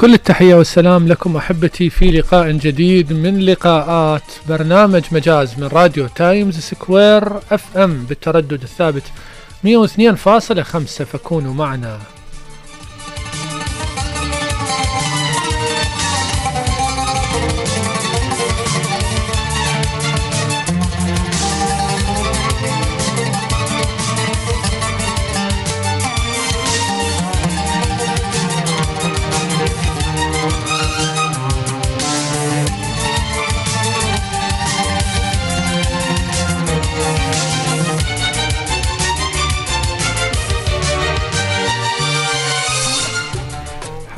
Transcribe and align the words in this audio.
كل 0.00 0.14
التحية 0.14 0.54
والسلام 0.54 1.08
لكم 1.08 1.36
أحبتي 1.36 1.90
في 1.90 2.10
لقاء 2.10 2.50
جديد 2.50 3.12
من 3.12 3.40
لقاءات 3.40 4.22
برنامج 4.48 5.02
مجاز 5.12 5.58
من 5.58 5.66
راديو 5.66 6.06
تايمز 6.06 6.58
سكوير 6.58 7.36
FM 7.36 8.04
بالتردد 8.08 8.62
الثابت 8.62 9.02
102.5 9.64 9.68
فكونوا 11.04 11.54
معنا. 11.54 11.98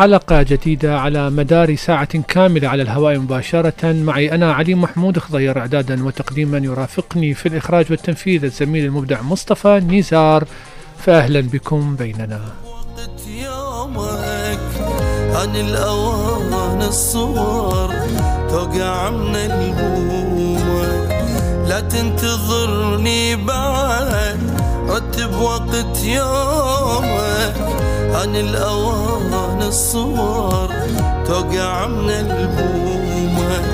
حلقة 0.01 0.43
جديدة 0.43 0.99
على 0.99 1.31
مدار 1.31 1.77
ساعة 1.77 2.19
كاملة 2.29 2.69
على 2.69 2.83
الهواء 2.83 3.19
مباشرة. 3.19 3.93
معي 3.93 4.35
أنا 4.35 4.53
علي 4.53 4.75
محمود 4.75 5.19
خضير 5.19 5.59
إعدادا 5.59 6.05
وتقديما 6.05 6.59
يرافقني 6.59 7.35
في 7.35 7.49
الإخراج 7.49 7.87
والتنفيذ 7.91 8.45
الزميل 8.45 8.85
المبدع 8.85 9.23
مصطفى 9.23 9.81
نزار. 9.81 10.45
فأهلا 10.99 11.41
بكم 11.41 11.97
بيننا. 11.97 12.41
وقت 12.67 13.27
يومك 13.29 14.61
عن 15.35 15.57
الأوان 15.57 16.83
الصور 16.83 17.95
توقع 18.51 19.11
من 19.11 19.37
الهمومك. 19.37 21.11
لا 21.69 21.81
تنتظرني 21.81 23.37
بعد 23.37 24.41
رتب 24.89 25.35
وقت 25.35 26.05
يومك. 26.05 27.90
عن 28.15 28.37
الأوان 28.37 29.63
الصور 29.63 30.71
توقع 31.27 31.87
من 31.87 32.11
ألبومك. 32.11 33.65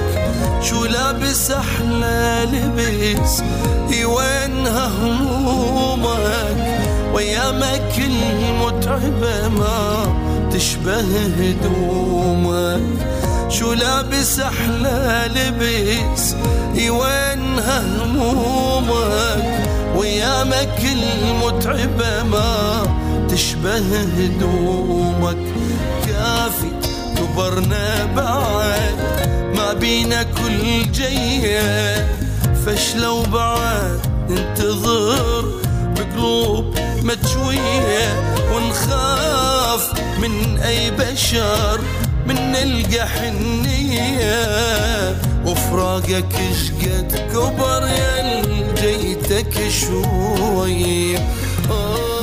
شو 0.62 0.84
لابس 0.84 1.50
أحلى 1.50 2.46
لبس؟ 2.52 3.42
وينها 3.90 4.86
همومك. 4.86 6.56
ويامك 7.14 7.98
المتعبة 7.98 9.48
ما 9.48 10.06
تشبه 10.52 11.04
هدومك. 11.38 12.82
شو 13.48 13.72
لابس 13.72 14.40
أحلى 14.40 15.30
لبس؟ 15.36 16.34
وينها 16.74 17.82
همومك. 18.04 19.66
ويامك 19.96 20.80
المتعبة 20.84 22.22
ما 22.22 22.82
تشبه 23.28 23.76
هدومك. 24.18 25.46
كافي 26.06 26.70
كبرنا 27.16 28.04
بعد. 28.04 28.96
ما 29.54 29.72
بينا 29.72 30.22
كل 30.22 30.92
جية. 30.92 32.08
فشلة 32.66 33.12
وبعد 33.12 34.00
ننتظر 34.30 35.44
بقلوب 35.96 36.74
متشوية. 37.02 38.34
ونخاف 38.54 39.92
من 40.18 40.58
أي 40.58 40.90
بشر. 40.90 41.80
من 42.26 42.52
نلقى 42.52 43.08
حنية. 43.08 44.46
وفراقك 45.46 46.36
شقد 46.66 47.28
كبر 47.32 47.86
يا 47.86 48.42
جيتك 48.80 49.68
شوي 49.68 51.16
آه. 51.70 52.15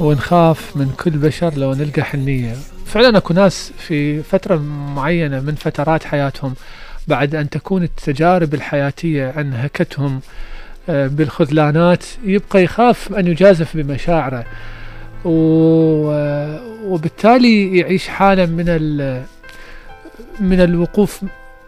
ونخاف 0.00 0.76
من 0.76 0.90
كل 1.04 1.10
بشر 1.10 1.54
لو 1.56 1.72
نلقى 1.74 2.02
حنية. 2.02 2.54
فعلا 2.86 3.18
أكو 3.18 3.34
ناس 3.34 3.72
في 3.78 4.22
فترة 4.22 4.56
معينة 4.94 5.40
من 5.40 5.54
فترات 5.54 6.04
حياتهم 6.04 6.54
بعد 7.06 7.34
أن 7.34 7.50
تكون 7.50 7.82
التجارب 7.82 8.54
الحياتية 8.54 9.30
أنهكتهم 9.30 10.20
آه، 10.88 11.06
بالخذلانات 11.06 12.04
يبقى 12.24 12.62
يخاف 12.62 13.12
أن 13.12 13.26
يجازف 13.26 13.76
بمشاعره. 13.76 14.44
آه، 15.26 16.60
وبالتالي 16.84 17.78
يعيش 17.78 18.08
حالة 18.08 18.46
من 18.46 18.64
من 20.40 20.60
الوقوف 20.60 21.24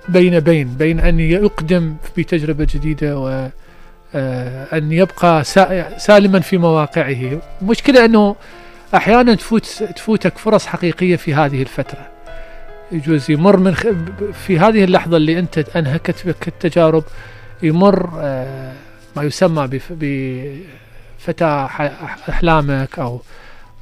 بين 0.08 0.40
بين 0.40 0.68
بين 0.74 1.00
أن 1.00 1.20
يقدم 1.20 1.94
بتجربة 2.16 2.66
جديدة 2.74 3.18
و 3.18 3.48
أن 4.14 4.92
يبقى 4.92 5.44
سا- 5.44 5.98
سالما 5.98 6.40
في 6.40 6.58
مواقعه. 6.58 7.40
المشكلة 7.62 8.04
أنه 8.04 8.36
أحيانا 8.94 9.34
تفوت 9.34 9.64
تفوتك 9.96 10.38
فرص 10.38 10.66
حقيقية 10.66 11.16
في 11.16 11.34
هذه 11.34 11.62
الفترة. 11.62 12.06
يجوز 12.92 13.30
يمر 13.30 13.56
من 13.56 13.74
خ... 13.74 13.86
ب- 13.86 14.30
في 14.46 14.58
هذه 14.58 14.84
اللحظة 14.84 15.16
اللي 15.16 15.38
أنت 15.38 15.58
أنهكت 15.58 16.26
بك 16.26 16.48
التجارب 16.48 17.04
يمر 17.62 18.10
آه، 18.18 18.72
ما 19.16 19.22
يسمى 19.22 19.66
بف... 19.66 19.92
بفتاة 19.92 21.64
أحلامك 22.28 22.98
أو 22.98 23.20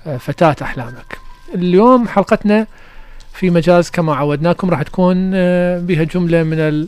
آه، 0.06 0.16
فتاة 0.16 0.56
أحلامك. 0.62 1.18
اليوم 1.54 2.08
حلقتنا 2.08 2.66
في 3.32 3.50
مجاز 3.50 3.90
كما 3.90 4.14
عودناكم 4.14 4.70
راح 4.70 4.82
تكون 4.82 5.30
آه، 5.34 5.78
بها 5.78 6.04
جملة 6.04 6.42
من 6.42 6.86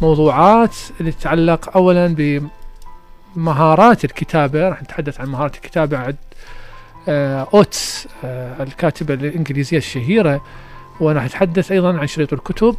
الموضوعات 0.00 0.76
اللي 1.00 1.12
تتعلق 1.12 1.76
أولا 1.76 2.06
بمهارات 3.38 4.04
الكتابة 4.04 4.68
راح 4.68 4.82
نتحدث 4.82 5.20
عن 5.20 5.28
مهارات 5.28 5.54
الكتابة 5.54 5.98
عند 5.98 6.16
آه، 7.08 7.48
أوتس 7.54 8.08
آه، 8.24 8.62
الكاتبة 8.62 9.14
الإنجليزية 9.14 9.78
الشهيرة 9.78 10.44
وراح 11.00 11.24
نتحدث 11.24 11.72
أيضا 11.72 11.98
عن 11.98 12.06
شريط 12.06 12.32
الكتب 12.32 12.76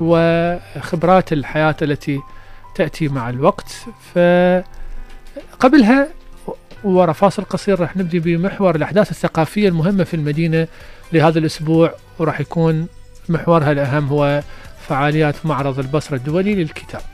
وخبرات 0.00 1.32
الحياة 1.32 1.76
التي 1.82 2.20
تأتي 2.74 3.08
مع 3.08 3.30
الوقت. 3.30 3.86
فقبلها 4.14 6.08
ورا 6.84 7.12
فاصل 7.12 7.44
قصير 7.44 7.80
راح 7.80 7.96
نبدي 7.96 8.18
بمحور 8.18 8.76
الأحداث 8.76 9.10
الثقافية 9.10 9.68
المهمة 9.68 10.04
في 10.04 10.14
المدينة 10.14 10.68
لهذا 11.12 11.38
الأسبوع 11.38 11.94
وراح 12.18 12.40
يكون 12.40 12.86
محورها 13.28 13.72
الأهم 13.72 14.08
هو 14.08 14.42
فعاليات 14.88 15.46
معرض 15.46 15.78
البصرة 15.78 16.16
الدولي 16.16 16.54
للكتاب. 16.54 17.13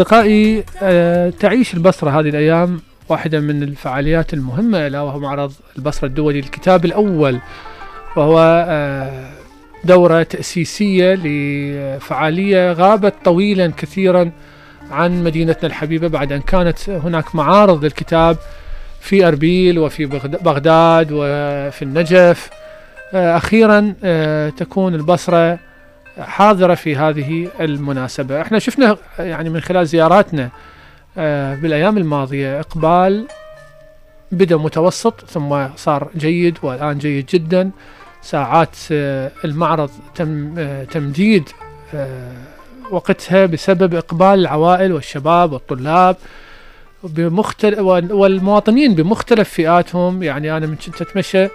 أصدقائي 0.00 0.64
آه، 0.82 1.30
تعيش 1.30 1.74
البصرة 1.74 2.10
هذه 2.20 2.28
الأيام 2.28 2.80
واحدة 3.08 3.40
من 3.40 3.62
الفعاليات 3.62 4.34
المهمة 4.34 4.86
ألا 4.86 5.00
وهو 5.00 5.18
معرض 5.18 5.52
البصرة 5.78 6.06
الدولي 6.08 6.40
للكتاب 6.40 6.84
الأول 6.84 7.38
وهو 8.16 8.38
آه، 8.68 9.30
دورة 9.84 10.22
تأسيسية 10.22 11.14
لفعالية 11.24 12.72
غابت 12.72 13.14
طويلا 13.24 13.72
كثيرا 13.76 14.30
عن 14.90 15.24
مدينتنا 15.24 15.66
الحبيبة 15.68 16.08
بعد 16.08 16.32
أن 16.32 16.40
كانت 16.40 16.90
هناك 16.90 17.34
معارض 17.34 17.84
للكتاب 17.84 18.36
في 19.00 19.28
أربيل 19.28 19.78
وفي 19.78 20.06
بغد- 20.06 20.42
بغداد 20.42 21.08
وفي 21.12 21.82
النجف. 21.82 22.50
آه، 23.14 23.36
أخيرا 23.36 23.94
تكون 24.56 24.94
البصرة 24.94 25.58
حاضرة 26.18 26.74
في 26.74 26.96
هذه 26.96 27.48
المناسبة. 27.60 28.40
إحنا 28.42 28.58
شفنا 28.58 28.96
يعني 29.18 29.50
من 29.50 29.60
خلال 29.60 29.86
زياراتنا 29.86 30.50
آه، 31.18 31.54
بالأيام 31.54 31.98
الماضية 31.98 32.60
إقبال 32.60 33.26
بدأ 34.32 34.56
متوسط 34.56 35.24
ثم 35.24 35.66
صار 35.76 36.08
جيد 36.16 36.58
والآن 36.62 36.98
جيد 36.98 37.26
جدا. 37.26 37.70
ساعات 38.22 38.76
آه، 38.92 39.30
المعرض 39.44 39.90
تم 40.14 40.54
آه، 40.58 40.84
تمديد 40.84 41.48
وقتها 42.90 43.46
بسبب 43.46 43.94
إقبال 43.94 44.26
العوائل 44.40 44.92
والشباب 44.92 45.52
والطلاب 45.52 46.16
بمختلف 47.04 47.78
والمواطنين 48.10 48.94
بمختلف 48.94 49.48
فئاتهم. 49.48 50.22
يعني 50.22 50.56
أنا 50.56 50.66
من 50.66 50.76
كنت 50.76 51.02
أتمشى 51.02 51.48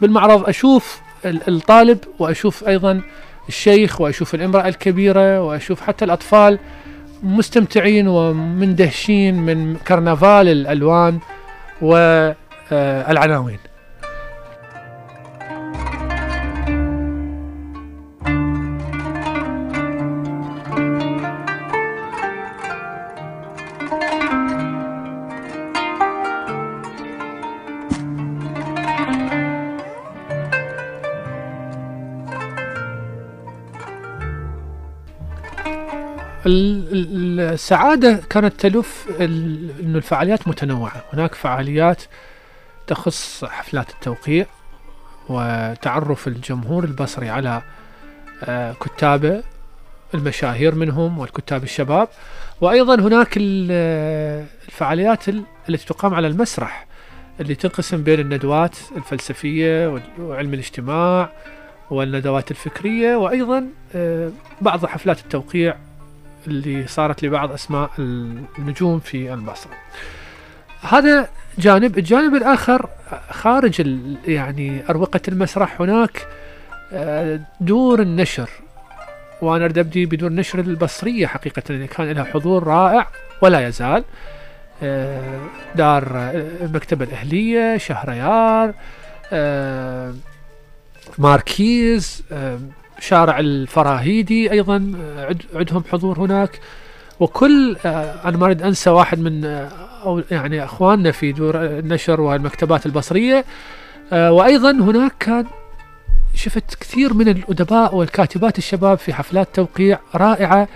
بالمعرض 0.00 0.48
أشوف 0.48 1.00
ال- 1.24 1.48
الطالب 1.48 1.98
وأشوف 2.18 2.68
أيضا 2.68 3.00
الشيخ 3.48 4.00
وأشوف 4.00 4.34
الامرأة 4.34 4.68
الكبيرة 4.68 5.42
وأشوف 5.42 5.80
حتى 5.80 6.04
الأطفال 6.04 6.58
مستمتعين 7.22 8.08
ومندهشين 8.08 9.34
من 9.34 9.76
كرنفال 9.76 10.48
الألوان 10.48 11.18
والعناوين. 11.82 13.58
السعادة 36.46 38.20
كانت 38.30 38.60
تلف 38.60 39.06
ال- 39.20 39.70
أن 39.84 39.96
الفعاليات 39.96 40.48
متنوعة. 40.48 41.04
هناك 41.12 41.34
فعاليات 41.34 42.02
تخص 42.86 43.44
حفلات 43.44 43.90
التوقيع 43.90 44.46
وتعرف 45.28 46.28
الجمهور 46.28 46.84
البصري 46.84 47.28
على 47.28 47.62
آه، 48.44 48.72
كتابه 48.72 49.42
المشاهير 50.14 50.74
منهم 50.74 51.18
والكتاب 51.18 51.62
الشباب. 51.62 52.08
وأيضا 52.60 52.94
هناك 52.94 53.38
آه، 53.70 54.44
الفعاليات 54.68 55.28
ال- 55.28 55.42
التي 55.68 55.86
تقام 55.86 56.14
على 56.14 56.26
المسرح 56.26 56.86
اللي 57.40 57.54
تنقسم 57.54 58.02
بين 58.02 58.20
الندوات 58.20 58.76
الفلسفية 58.96 60.00
وعلم 60.18 60.54
الاجتماع 60.54 61.28
والندوات 61.90 62.50
الفكرية. 62.50 63.16
وأيضا 63.16 63.66
آه، 63.94 64.30
بعض 64.60 64.86
حفلات 64.86 65.18
التوقيع 65.20 65.76
اللي 66.46 66.86
صارت 66.86 67.22
لبعض 67.22 67.52
أسماء 67.52 67.90
النجوم 68.58 69.00
في 69.00 69.34
البصره. 69.34 69.72
هذا 70.82 71.28
جانب، 71.58 71.98
الجانب 71.98 72.34
الآخر 72.34 72.88
خارج 73.30 73.98
يعني 74.26 74.82
أروقة 74.90 75.20
المسرح 75.28 75.80
هناك 75.80 76.26
آه، 76.92 77.40
دور 77.60 78.00
النشر 78.02 78.50
وأنا 79.42 79.64
اريد 79.64 79.78
ابدي 79.78 80.06
بدور 80.06 80.30
النشر 80.30 80.58
البصرية 80.58 81.26
حقيقة 81.26 81.62
اللي 81.70 81.86
كان 81.86 82.10
لها 82.10 82.24
حضور 82.24 82.64
رائع 82.64 83.06
ولا 83.42 83.68
يزال. 83.68 84.04
آه، 84.82 85.40
دار 85.74 86.16
آه، 86.16 86.30
المكتبه 86.60 87.04
الأهلية، 87.04 87.76
شهريار، 87.76 88.74
آه، 89.32 90.14
ماركيز، 91.18 92.22
آه، 92.32 92.58
شارع 93.00 93.38
الفراهيدي 93.38 94.52
أيضا 94.52 94.92
آه، 95.00 95.26
عد 95.26 95.42
عندهم 95.54 95.84
حضور 95.92 96.18
هناك. 96.18 96.60
وكل 97.20 97.76
آه، 97.86 98.28
أنا 98.28 98.36
ما 98.36 98.46
أريد 98.46 98.62
أنسى 98.62 98.90
واحد 98.90 99.18
من 99.18 99.44
آه، 99.44 99.68
أو 100.04 100.22
يعني 100.30 100.64
أخواننا 100.64 101.10
في 101.10 101.32
دور 101.32 101.64
النشر 101.64 102.20
والمكتبات 102.20 102.86
البصرية. 102.86 103.44
آه، 104.12 104.32
وأيضا 104.32 104.70
هناك 104.70 105.12
كان 105.20 105.46
شفت 106.34 106.74
كثير 106.80 107.14
من 107.14 107.28
الأدباء 107.28 107.94
والكاتبات 107.94 108.58
الشباب 108.58 108.98
في 108.98 109.14
حفلات 109.14 109.48
توقيع 109.54 109.98
رائعة 110.14 110.68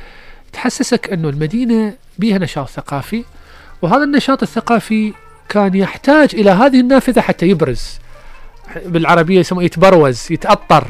تحسسك 0.52 1.12
أنه 1.12 1.28
المدينة 1.28 1.94
بها 2.18 2.38
نشاط 2.38 2.68
ثقافي. 2.68 3.24
وهذا 3.82 4.04
النشاط 4.04 4.42
الثقافي 4.42 5.12
كان 5.48 5.74
يحتاج 5.74 6.34
إلى 6.34 6.50
هذه 6.50 6.80
النافذة 6.80 7.20
حتى 7.20 7.46
يبرز 7.46 7.98
بالعربية 8.86 9.40
يسموه 9.40 9.62
يتبروز 9.64 10.32
يتأطر 10.32 10.84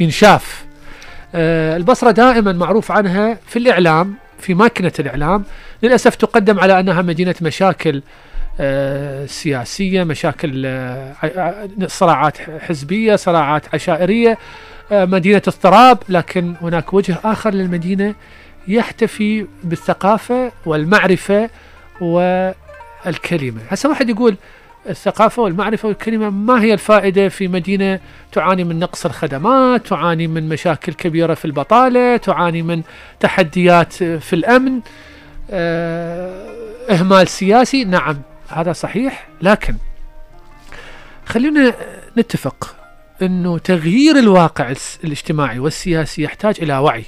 ينشاف. 0.00 0.65
البصرة 1.36 2.10
دائما 2.10 2.52
معروف 2.52 2.92
عنها 2.92 3.38
في 3.46 3.58
الإعلام 3.58 4.14
في 4.38 4.54
ماكينة 4.54 4.92
الإعلام. 4.98 5.44
للأسف 5.82 6.14
تقدم 6.14 6.60
على 6.60 6.80
أنها 6.80 7.02
مدينة 7.02 7.34
مشاكل 7.42 8.02
آه، 8.60 9.26
سياسية 9.26 10.04
مشاكل 10.04 10.62
آه، 10.66 11.68
صراعات 11.86 12.38
حزبية 12.60 13.16
صراعات 13.16 13.74
عشائرية 13.74 14.38
آه، 14.92 15.04
مدينة 15.04 15.42
اضطراب. 15.48 15.98
لكن 16.08 16.54
هناك 16.62 16.94
وجه 16.94 17.18
آخر 17.24 17.54
للمدينة 17.54 18.14
يحتفي 18.68 19.46
بالثقافة 19.64 20.52
والمعرفة 20.66 21.50
والكلمة. 22.00 23.60
هسه 23.68 23.88
واحد 23.88 24.08
يقول 24.08 24.36
الثقافة 24.88 25.42
والمعرفة 25.42 25.88
والكلمة 25.88 26.30
ما 26.30 26.62
هي 26.62 26.72
الفائدة 26.72 27.28
في 27.28 27.48
مدينة 27.48 28.00
تعاني 28.32 28.64
من 28.64 28.78
نقص 28.78 29.06
الخدمات 29.06 29.86
تعاني 29.86 30.26
من 30.26 30.48
مشاكل 30.48 30.92
كبيرة 30.92 31.34
في 31.34 31.44
البطالة 31.44 32.16
تعاني 32.16 32.62
من 32.62 32.82
تحديات 33.20 33.92
في 33.92 34.32
الأمن 34.32 34.80
آه، 35.50 36.50
إهمال 36.90 37.28
سياسي. 37.28 37.84
نعم 37.84 38.16
هذا 38.48 38.72
صحيح. 38.72 39.28
لكن 39.42 39.74
خلينا 41.26 41.74
نتفق 42.18 42.76
أنه 43.22 43.58
تغيير 43.58 44.18
الواقع 44.18 44.74
الاجتماعي 45.04 45.58
والسياسي 45.58 46.22
يحتاج 46.22 46.56
إلى 46.62 46.78
وعي. 46.78 47.04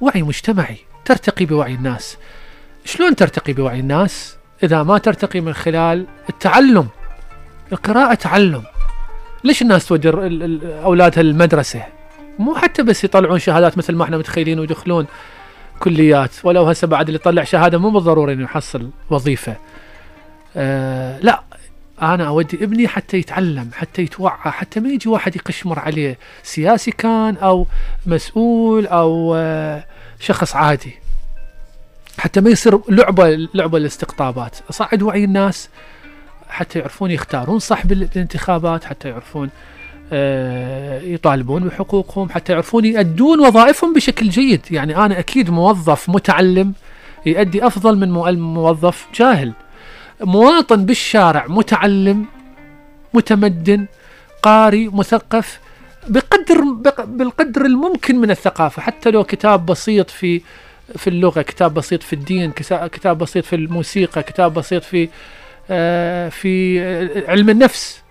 وعي 0.00 0.22
مجتمعي. 0.22 0.76
ترتقي 1.04 1.44
بوعي 1.44 1.74
الناس. 1.74 2.16
شلون 2.84 3.16
ترتقي 3.16 3.52
بوعي 3.52 3.80
الناس؟ 3.80 4.35
إذا 4.62 4.82
ما 4.82 4.98
ترتقي 4.98 5.40
من 5.40 5.52
خلال 5.52 6.06
التعلم 6.28 6.88
القراءة 7.72 8.14
تعلم. 8.14 8.62
ليش 9.44 9.62
الناس 9.62 9.86
تودي 9.86 10.08
أولادها 10.84 11.20
المدرسة 11.20 11.82
مو 12.38 12.54
حتى 12.54 12.82
بس 12.82 13.04
يطلعون 13.04 13.38
شهادات 13.38 13.78
مثل 13.78 13.94
ما 13.94 14.04
إحنا 14.04 14.18
متخيلين 14.18 14.58
ويدخلون 14.58 15.06
كليات 15.80 16.30
ولو 16.44 16.64
هسه 16.64 16.86
بعد 16.86 17.06
اللي 17.06 17.20
يطلع 17.20 17.44
شهادة 17.44 17.78
مو 17.78 17.90
بالضروري 17.90 18.32
إنه 18.32 18.44
يحصل 18.44 18.90
وظيفة. 19.10 19.56
آه 20.56 21.18
لا 21.18 21.42
أنا 22.02 22.28
أودي 22.28 22.64
ابني 22.64 22.88
حتى 22.88 23.16
يتعلم 23.16 23.70
حتى 23.74 24.02
يتوعى 24.02 24.50
حتى 24.50 24.80
ما 24.80 24.88
يجي 24.88 25.08
واحد 25.08 25.36
يقشمر 25.36 25.78
عليه 25.78 26.18
سياسي 26.42 26.90
كان 26.90 27.36
أو 27.36 27.66
مسؤول 28.06 28.86
أو 28.86 29.34
آه 29.36 29.84
شخص 30.20 30.56
عادي. 30.56 30.94
حتى 32.18 32.40
ما 32.40 32.50
يصير 32.50 32.80
لعبة 32.88 33.48
لعبة 33.54 33.78
الاستقطابات 33.78 34.56
اصعد 34.70 35.02
وعي 35.02 35.24
الناس 35.24 35.68
حتى 36.48 36.78
يعرفون 36.78 37.10
يختارون 37.10 37.58
صح 37.58 37.86
بال- 37.86 38.04
بالانتخابات 38.04 38.84
حتى 38.84 39.08
يعرفون 39.08 39.50
آه، 40.12 41.00
يطالبون 41.00 41.64
بحقوقهم 41.68 42.28
حتى 42.30 42.52
يعرفون 42.52 42.84
يؤدون 42.84 43.40
وظائفهم 43.40 43.92
بشكل 43.94 44.28
جيد. 44.28 44.60
يعني 44.70 44.96
أنا 44.96 45.18
أكيد 45.18 45.50
موظف 45.50 46.08
متعلم 46.08 46.72
يؤدي 47.26 47.66
أفضل 47.66 47.98
من 47.98 48.10
مو- 48.10 48.32
موظف 48.32 49.06
جاهل. 49.14 49.52
مواطن 50.20 50.84
بالشارع 50.86 51.46
متعلم 51.48 52.24
متمدن 53.14 53.86
قاري 54.42 54.88
مثقف 54.88 55.60
بقدر 56.08 56.60
بق- 56.60 57.04
بالقدر 57.04 57.64
الممكن 57.64 58.16
من 58.20 58.30
الثقافة. 58.30 58.82
حتى 58.82 59.10
لو 59.10 59.24
كتاب 59.24 59.66
بسيط 59.66 60.10
في 60.10 60.40
في 60.96 61.10
اللغة 61.10 61.42
كتاب 61.42 61.74
بسيط 61.74 62.02
في 62.02 62.12
الدين 62.12 62.52
كتاب 62.68 63.18
بسيط 63.18 63.44
في 63.44 63.56
الموسيقى 63.56 64.22
كتاب 64.22 64.54
بسيط 64.54 64.84
في 64.84 65.08
آه، 65.70 66.28
في 66.28 66.80
آه، 66.82 67.30
علم 67.30 67.50
النفس 67.50 68.02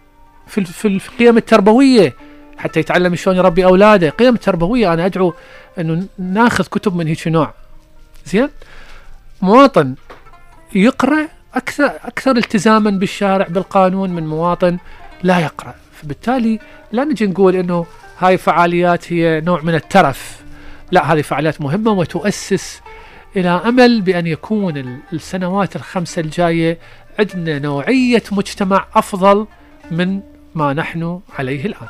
في 0.48 0.66
في 0.66 0.88
القيم 0.88 1.38
التربوية 1.38 2.16
حتى 2.58 2.80
يتعلم 2.80 3.16
شلون 3.16 3.36
يربي 3.36 3.66
أولاده. 3.66 4.10
قيم 4.10 4.36
تربويه 4.36 4.94
أنا 4.94 5.06
أدعو 5.06 5.34
إنه 5.80 6.08
ناخذ 6.20 6.64
كتب 6.64 6.96
من 6.96 7.08
هيك 7.08 7.28
نوع. 7.28 7.54
زين؟ 8.26 8.50
مواطن 9.42 9.96
يقرأ 10.76 11.28
أكثر 11.54 11.92
أكثر 12.04 12.38
التزاما 12.38 12.90
بالشارع 12.90 13.48
بالقانون 13.48 14.10
من 14.10 14.28
مواطن 14.28 14.78
لا 15.24 15.40
يقرأ. 15.40 15.76
فبالتالي 16.02 16.60
لا 16.92 17.04
نجي 17.04 17.28
نقول 17.28 17.56
أنه 17.56 17.86
هاي 18.20 18.38
فعاليات 18.38 19.14
هي 19.14 19.42
نوع 19.42 19.62
من 19.62 19.76
الترف. 19.76 20.45
لا 20.96 21.14
هذه 21.14 21.22
فعاليات 21.22 21.62
مهمة 21.62 21.92
وتؤسس 21.92 22.82
إلى 23.36 23.50
أمل 23.50 24.02
بأن 24.02 24.28
يكون 24.28 24.78
ال- 24.78 25.00
السنوات 25.14 25.76
الخمسة 25.76 26.20
الجاية 26.22 26.78
عندنا 27.20 27.60
نوعية 27.60 28.24
مجتمع 28.32 28.86
أفضل 28.96 29.48
من 29.92 30.22
ما 30.56 30.74
نحن 30.74 31.20
عليه 31.40 31.66
الآن. 31.66 31.88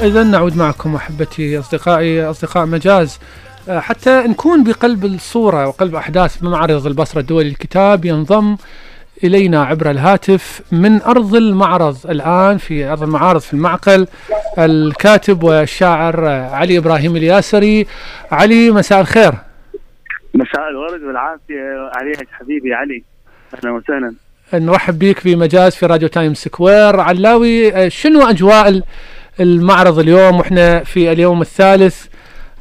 إذا 0.00 0.22
نعود 0.22 0.56
معكم 0.56 0.94
أحبتي 0.94 1.58
أصدقائي 1.58 2.24
أصدقاء 2.24 2.66
مجاز. 2.66 3.18
آه، 3.68 3.80
حتى 3.80 4.10
نكون 4.10 4.64
بقلب 4.64 5.04
الصورة 5.04 5.68
وقلب 5.68 5.94
أحداث 5.94 6.42
معرض 6.42 6.86
البصرة 6.86 7.20
الدولي 7.20 7.48
للكتاب 7.48 8.04
ينضم 8.04 8.56
إلينا 9.24 9.64
عبر 9.64 9.90
الهاتف 9.90 10.62
من 10.72 11.02
أرض 11.02 11.34
المعرض 11.34 11.96
الآن 12.10 12.58
في 12.58 12.84
أرض 12.84 13.02
المعارض 13.02 13.40
في 13.40 13.54
المعقل 13.54 14.06
الكاتب 14.58 15.42
والشاعر 15.42 16.26
علي 16.28 16.78
إبراهيم 16.78 17.16
الياسري. 17.16 17.86
علي 18.32 18.70
مساء 18.70 19.00
الخير. 19.00 19.32
مساء 20.34 20.68
الورد 20.70 21.02
والعافية. 21.02 21.90
عليك 21.94 22.28
حبيبي 22.32 22.74
علي. 22.74 23.02
أهلا 23.54 23.72
وسهلا. 23.72 24.14
نرحب 24.54 24.98
بك 24.98 25.18
في 25.18 25.36
مجاز 25.36 25.74
في 25.74 25.86
راديو 25.86 26.08
Time 26.08 26.34
Square. 26.34 27.00
علاوي 27.00 27.74
آه، 27.74 27.88
شنو 27.88 28.22
أجواء 28.22 28.80
المعرض 29.40 29.98
اليوم 29.98 30.38
وإحنا 30.38 30.84
في 30.84 31.12
اليوم 31.12 31.40
الثالث. 31.40 32.06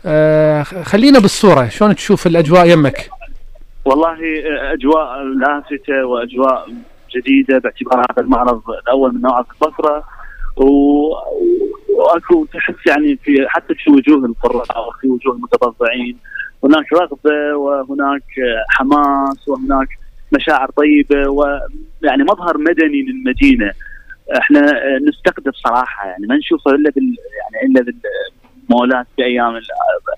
آه، 0.06 0.64
خلينا 0.64 1.20
بالصورة. 1.20 1.68
شلون 1.68 1.96
تشوف 1.96 2.28
الأجواء 2.28 2.70
يمك؟ 2.70 3.10
والله 3.86 4.18
أجواء 4.74 5.24
لافتة 5.24 6.06
وأجواء 6.06 6.68
جديدة 7.16 7.58
باعتبار 7.58 8.00
هذا 8.00 8.24
المعرض 8.24 8.62
الأول 8.84 9.14
من 9.14 9.22
نوعه 9.22 9.44
في 9.44 9.50
البصرة. 9.52 10.04
و... 10.58 10.66
وأكو 11.96 12.46
تحس 12.46 12.88
يعني 12.88 13.20
في 13.24 13.46
حتى 13.48 13.74
في 13.76 13.92
وجوه 13.92 14.26
القراء 14.26 14.88
وفي 14.88 15.08
وجوه 15.08 15.36
المتبضعين 15.36 16.18
هناك 16.64 16.94
رغبة 16.94 17.58
وهناك 17.58 18.24
حماس 18.70 19.48
وهناك 19.48 19.88
مشاعر 20.32 20.70
طيبة 20.72 21.30
ويعني 21.30 22.24
مظهر 22.24 22.58
مدني 22.58 23.02
للمدينة. 23.02 23.72
إحنا 24.38 24.62
نستقدر 25.10 25.52
صراحة 25.52 26.08
يعني 26.08 26.28
ما 26.28 26.36
نشوفه 26.38 26.72
إلا 26.72 26.90
بال 26.90 27.16
يعني 27.42 27.68
إلا 27.68 27.94
بالمولات 28.70 29.08
في 29.16 29.24
أيام 29.24 29.60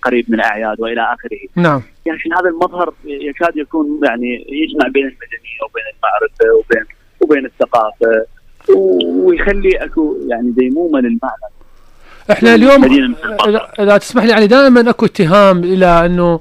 قريب 0.03 0.25
من 0.27 0.35
الاعياد 0.35 0.81
وإلى 0.81 1.01
آخره. 1.01 1.39
نعم. 1.55 1.81
يعني 2.05 2.19
هذا 2.39 2.49
المظهر 2.49 2.93
يكاد 3.05 3.57
يكون 3.57 3.99
يعني 4.03 4.45
يجمع 4.49 4.87
بين 4.87 5.03
المدنية 5.03 5.59
وبين 5.69 5.83
المعرفة 5.93 6.59
وبين 6.59 6.85
وبين 7.21 7.45
الثقافة 7.45 8.25
ويخلي 9.23 9.77
أكو 9.77 10.17
يعني 10.27 10.51
ديمومة 10.51 10.99
للمعنى. 10.99 11.47
إحنا 12.31 12.55
اليوم 12.55 13.15
إذا 13.79 13.97
تسمح 13.97 14.23
لي 14.23 14.29
يعني 14.31 14.47
دائما 14.47 14.89
أكو 14.89 15.05
اتهام 15.05 15.63
إلى 15.63 16.05
إنه 16.05 16.39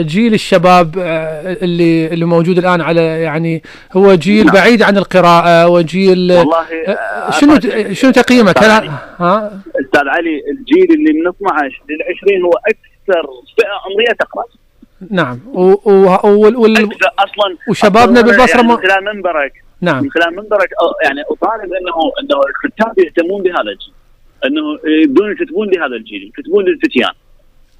جيل 0.00 0.34
الشباب 0.34 0.98
آه، 0.98 1.56
اللي 1.62 2.06
اللي 2.06 2.24
موجود 2.24 2.58
الآن 2.58 2.80
على 2.80 3.00
يعني 3.02 3.62
هو 3.92 4.14
جيل 4.14 4.46
نعم. 4.46 4.54
بعيد 4.54 4.82
عن 4.82 4.96
القراءة 4.98 5.68
وجيل 5.68 6.32
والله 6.32 6.64
آه، 6.88 7.30
شنو 7.30 7.56
أعتقد- 7.56 7.92
شنو 7.92 8.10
تقييمك؟ 8.10 8.58
هل-. 8.58 8.90
ها؟ 9.18 9.60
أستاذ 9.84 10.08
علي 10.08 10.42
الجيل 10.50 10.98
اللي 10.98 11.12
من 11.12 11.28
12 11.28 11.82
لل 11.90 11.98
20 12.28 12.42
هو 12.42 12.50
أكثر 12.52 13.26
فئة 13.56 13.90
عمرية 13.90 14.12
تقرأ. 14.20 14.44
نعم. 15.10 15.38
و- 15.54 15.90
و- 15.90 16.60
وال- 16.62 16.76
أصلا 17.18 17.56
وشبابنا 17.68 18.20
أصلاً 18.20 18.22
بالبصرة 18.36 18.56
يعني 18.56 18.68
من 18.68 18.76
خلال 18.76 19.04
منبرك. 19.14 19.52
نعم. 19.80 20.02
من 20.04 20.10
خلال 20.10 20.30
منبرك 20.36 20.68
يعني 21.04 21.20
اطالب 21.30 21.72
أنه 21.72 21.96
أنه 22.20 22.40
الكتاب 22.48 22.98
يهتمون 22.98 23.42
بهذا 23.42 23.60
الجيل. 23.72 23.92
أنه 24.46 24.62
يبدون 25.02 25.32
يكتبون 25.32 25.68
لهذا 25.70 25.96
الجيل 25.96 26.22
يكتبون 26.38 26.64
للفتيان. 26.64 27.12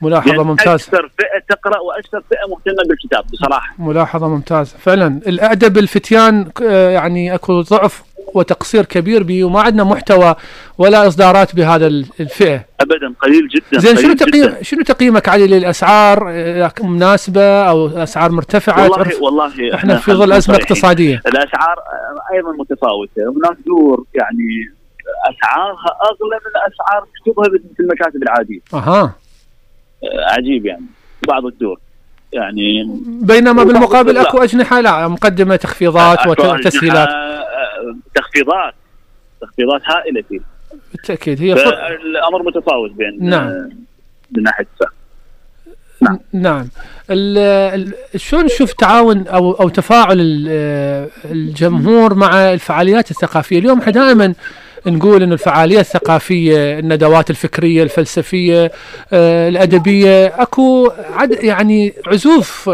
ملاحظة 0.03 0.33
لأن 0.33 0.47
ممتازة. 0.47 0.75
أكثر 0.75 1.11
فئة 1.19 1.55
تقرأ 1.57 1.79
وأكثر 1.81 2.23
فئة 2.31 2.49
مهتمة 2.51 2.83
بالكتاب 2.89 3.25
بصراحة. 3.33 3.75
ملاحظة 3.79 4.29
ممتازة. 4.29 4.77
فعلا 4.79 5.21
الأدب 5.27 5.79
الفتيان 5.79 6.51
آه، 6.63 6.91
يعني 6.91 7.35
اكو 7.35 7.61
ضعف 7.61 8.03
وتقصير 8.35 8.85
كبير 8.85 9.23
به 9.23 9.45
وما 9.45 9.61
عندنا 9.61 9.85
محتوى 9.85 10.35
ولا 10.79 11.07
إصدارات 11.09 11.55
بهذا 11.57 11.87
ال- 11.87 12.07
الفئة. 12.21 12.65
ابدا 12.81 13.15
قليل 13.23 13.49
جدا 13.49 13.79
زين 13.81 13.97
شنو. 13.97 14.15
تقييم 14.15 14.55
شنو 14.63 14.83
تقييمك 14.83 15.29
علي 15.29 15.47
للأسعار 15.47 16.25
آه، 16.31 16.73
مناسبة 16.83 17.43
أو 17.69 17.89
أسعار 17.89 18.33
مرتفعة؟ 18.33 18.83
والله 18.83 18.97
تعرف 18.97 19.23
والله 19.23 19.75
إحنا 19.75 19.97
في 19.97 20.13
ظل 20.13 20.33
أزمة. 20.33 20.57
اقتصادية. 20.57 21.21
الأسعار 21.27 21.77
أيضا 22.35 22.53
متفاوتة. 22.59 23.13
هناك 23.19 23.57
دور 23.67 24.05
يعني 24.15 24.73
أسعارها 25.31 25.87
أغلى 26.03 26.37
من 26.45 26.73
أسعار 26.73 27.05
كتبها 27.25 27.59
في 27.77 27.81
المكاتب 27.83 28.23
العادية. 28.23 28.61
أها. 28.75 29.15
عجيب 30.05 30.67
يعني. 30.67 30.85
بعض 31.29 31.47
الدور 31.47 31.79
يعني 32.33 32.85
بينما 33.07 33.65
بالمقابل. 33.65 34.17
أكو 34.19 34.39
أجنحة 34.39 34.81
لا 34.81 35.09
مقدمة 35.09 35.57
تخفيضات 35.57 36.27
وتسهيلات. 36.27 37.09
آه، 37.09 37.97
تخفيضات. 38.15 38.75
تخفيضات 39.41 39.81
هائلة 39.87 40.23
فيه. 40.29 40.41
بالتأكيد 40.93 41.43
هي 41.43 41.57
فر... 41.57 41.87
الأمر 41.87 42.43
متفاوت 42.43 42.91
بين 42.91 43.19
نعم. 43.31 43.49
آه، 43.49 43.69
من 44.31 44.43
ناحية 44.43 44.67
نعم. 46.33 46.69
ال- 47.11 47.93
شلون 48.17 48.45
نشوف 48.45 48.73
تعاون 48.73 49.27
أو 49.27 49.53
أو 49.53 49.69
تفاعل 49.69 50.17
ال- 50.21 51.09
الجمهور 51.25 52.15
مع 52.15 52.53
الفعاليات 52.53 53.11
الثقافية؟ 53.11 53.59
اليوم 53.59 53.79
إحنا 53.81 53.93
دائما 53.93 54.35
نقول 54.87 55.23
إنه 55.23 55.33
الفعالية 55.33 55.81
الثقافية 55.81 56.79
الندوات 56.79 57.31
الفكرية 57.31 57.83
الفلسفية 57.83 58.73
آه، 59.13 59.49
الأدبية 59.49 60.27
أكو 60.27 60.91
عد 61.17 61.33
يعني 61.33 61.95
عزوف 62.07 62.71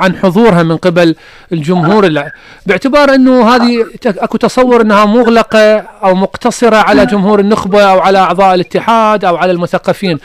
عن 0.00 0.16
حضورها 0.16 0.62
من 0.62 0.76
قبل 0.76 1.14
الجمهور. 1.52 2.30
باعتبار 2.66 3.14
إنه 3.14 3.54
هذه 3.54 3.86
أكو 4.06 4.36
تصور 4.38 4.80
إنها 4.80 5.04
مغلقة 5.04 5.76
أو 5.78 6.14
مقتصرة 6.14 6.76
على 6.76 7.06
جمهور 7.06 7.40
النخبة 7.40 7.82
أو 7.82 8.00
على 8.00 8.18
أعضاء 8.18 8.54
الاتحاد 8.54 9.24
أو 9.24 9.36
على 9.36 9.52
المثقفين. 9.52 10.18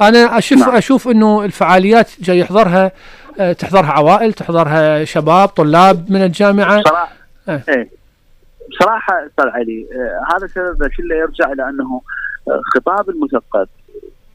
أنا 0.00 0.38
أشوف 0.38 0.58
نعم. 0.58 0.76
أشوف 0.76 1.08
إنه 1.08 1.44
الفعاليات 1.44 2.10
جاي 2.20 2.38
يحضرها 2.38 2.92
آه، 3.40 3.52
تحضرها 3.52 3.90
عوائل 3.90 4.32
تحضرها 4.32 5.04
شباب 5.04 5.48
طلاب 5.48 6.10
من 6.10 6.22
الجامعة. 6.22 6.82
صراحة. 6.82 7.08
إيه. 7.48 7.64
إيه. 7.68 7.97
بصراحة 8.70 9.26
أستاذ 9.26 9.46
علي 9.46 9.86
آه 9.92 10.36
هذا 10.36 10.46
سبب 10.46 10.90
كله 10.96 11.16
يرجع 11.16 11.52
إلى 11.52 11.68
أنه 11.68 12.02
آه، 12.48 12.60
خطاب 12.74 13.10
المثقف 13.10 13.68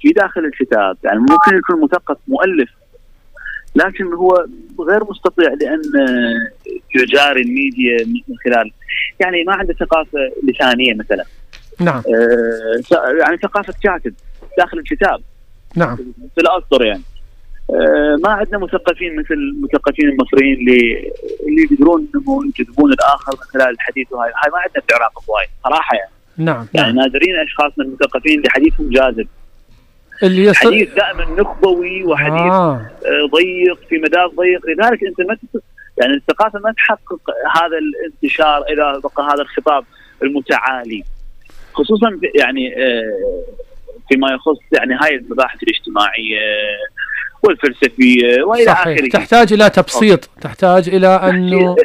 في 0.01 0.09
داخل 0.09 0.45
الكتاب 0.45 0.97
يعني 1.03 1.19
ممكن 1.19 1.57
يكون 1.57 1.83
مثقف 1.83 2.17
مؤلف 2.27 2.69
لكن 3.75 4.13
هو 4.13 4.45
غير 4.89 5.03
مستطيع 5.09 5.49
لأن 5.61 5.81
آه، 6.01 6.71
يجاري 6.95 7.41
الميديا 7.41 8.05
من 8.05 8.35
خلال 8.45 8.71
يعني 9.19 9.43
ما 9.43 9.53
عنده 9.53 9.73
ثقافة 9.73 10.19
لسانية 10.43 10.93
مثلا. 10.93 11.25
نعم. 11.79 11.97
آه، 11.97 13.13
يعني 13.19 13.37
ثقافة 13.37 13.73
كاتب 13.83 14.13
داخل 14.57 14.77
الكتاب. 14.77 15.21
نعم. 15.75 15.95
في 16.35 16.41
الأسطر 16.41 16.85
يعني. 16.85 17.01
آه، 17.01 17.12
ما 18.23 18.29
عندنا 18.29 18.57
مثقفين 18.57 19.15
مثل 19.15 19.33
المثقفين 19.33 20.09
المصريين 20.09 20.53
اللي 20.53 21.11
اللي 21.47 21.61
يقدرون 21.71 22.07
إنهم 22.15 22.51
يجذبون 22.59 22.93
الآخر 22.93 23.31
من 23.31 23.43
خلال 23.53 23.73
الحديث 23.73 24.11
وهاي 24.11 24.29
هاي 24.29 24.51
ما 24.51 24.57
عندنا 24.57 24.83
في 24.87 24.95
العراق 24.95 25.29
هواي 25.29 25.45
صراحة 25.63 25.95
يعني. 25.97 26.11
نعم, 26.37 26.67
يعني 26.73 26.87
نعم. 26.93 26.95
نادرين 26.95 27.35
أشخاصنا 27.45 27.85
المثقفين 27.85 28.37
اللي 28.37 28.49
حديثهم 28.49 28.89
جاذب. 28.89 29.27
اللي 30.23 30.43
يص... 30.43 30.57
حديث 30.57 30.93
دائما 30.93 31.25
نخبوي 31.41 32.03
وحديث 32.03 32.51
آه. 32.51 32.75
آه، 33.05 33.29
ضيق 33.31 33.79
في 33.89 33.97
مدار 33.97 34.27
ضيق. 34.27 34.61
لذلك 34.67 35.03
أنت 35.03 35.21
ما 35.21 35.37
يعني 36.01 36.13
الثقافة 36.13 36.59
ما 36.59 36.71
تحقق 36.71 37.21
هذا 37.55 37.77
الانتشار 37.77 38.63
اذا 38.63 38.99
بقى 38.99 39.33
هذا 39.33 39.41
الخطاب 39.41 39.85
المتعالي. 40.23 41.03
خصوصا 41.73 42.19
يعني 42.35 42.75
آه، 42.77 43.43
فيما 44.09 44.31
يخص 44.31 44.59
يعني 44.71 44.93
هاي 44.93 45.15
المباحث 45.15 45.63
الاجتماعية 45.63 46.39
والفلسفية 47.43 48.43
وإلى 48.43 48.71
آخره. 48.71 49.09
تحتاج 49.09 49.53
إلى 49.53 49.69
تبسيط. 49.69 50.29
تحتاج 50.41 50.89
إلى 50.89 51.07
أنه 51.07 51.75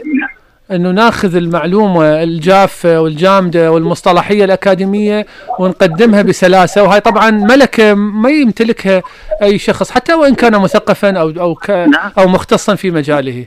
أنه 0.70 0.90
ناخذ 0.90 1.36
المعلومة 1.36 2.22
الجافة 2.22 3.00
والجامدة 3.00 3.72
والمصطلحية 3.72 4.44
الأكاديمية 4.44 5.26
ونقدمها 5.58 6.22
بسلاسة. 6.22 6.82
وهي 6.82 7.00
طبعا 7.00 7.30
ملكه 7.30 7.94
ما 7.94 8.30
يمتلكها 8.30 9.02
أي 9.42 9.58
شخص 9.58 9.90
حتى 9.90 10.14
وإن 10.14 10.34
كان 10.34 10.52
مثقفا 10.52 11.18
أو 11.18 11.28
أو 11.30 11.54
ك 11.54 11.70
نعم. 11.70 12.12
أو 12.18 12.28
مختصا 12.28 12.74
في 12.74 12.90
مجاله. 12.90 13.46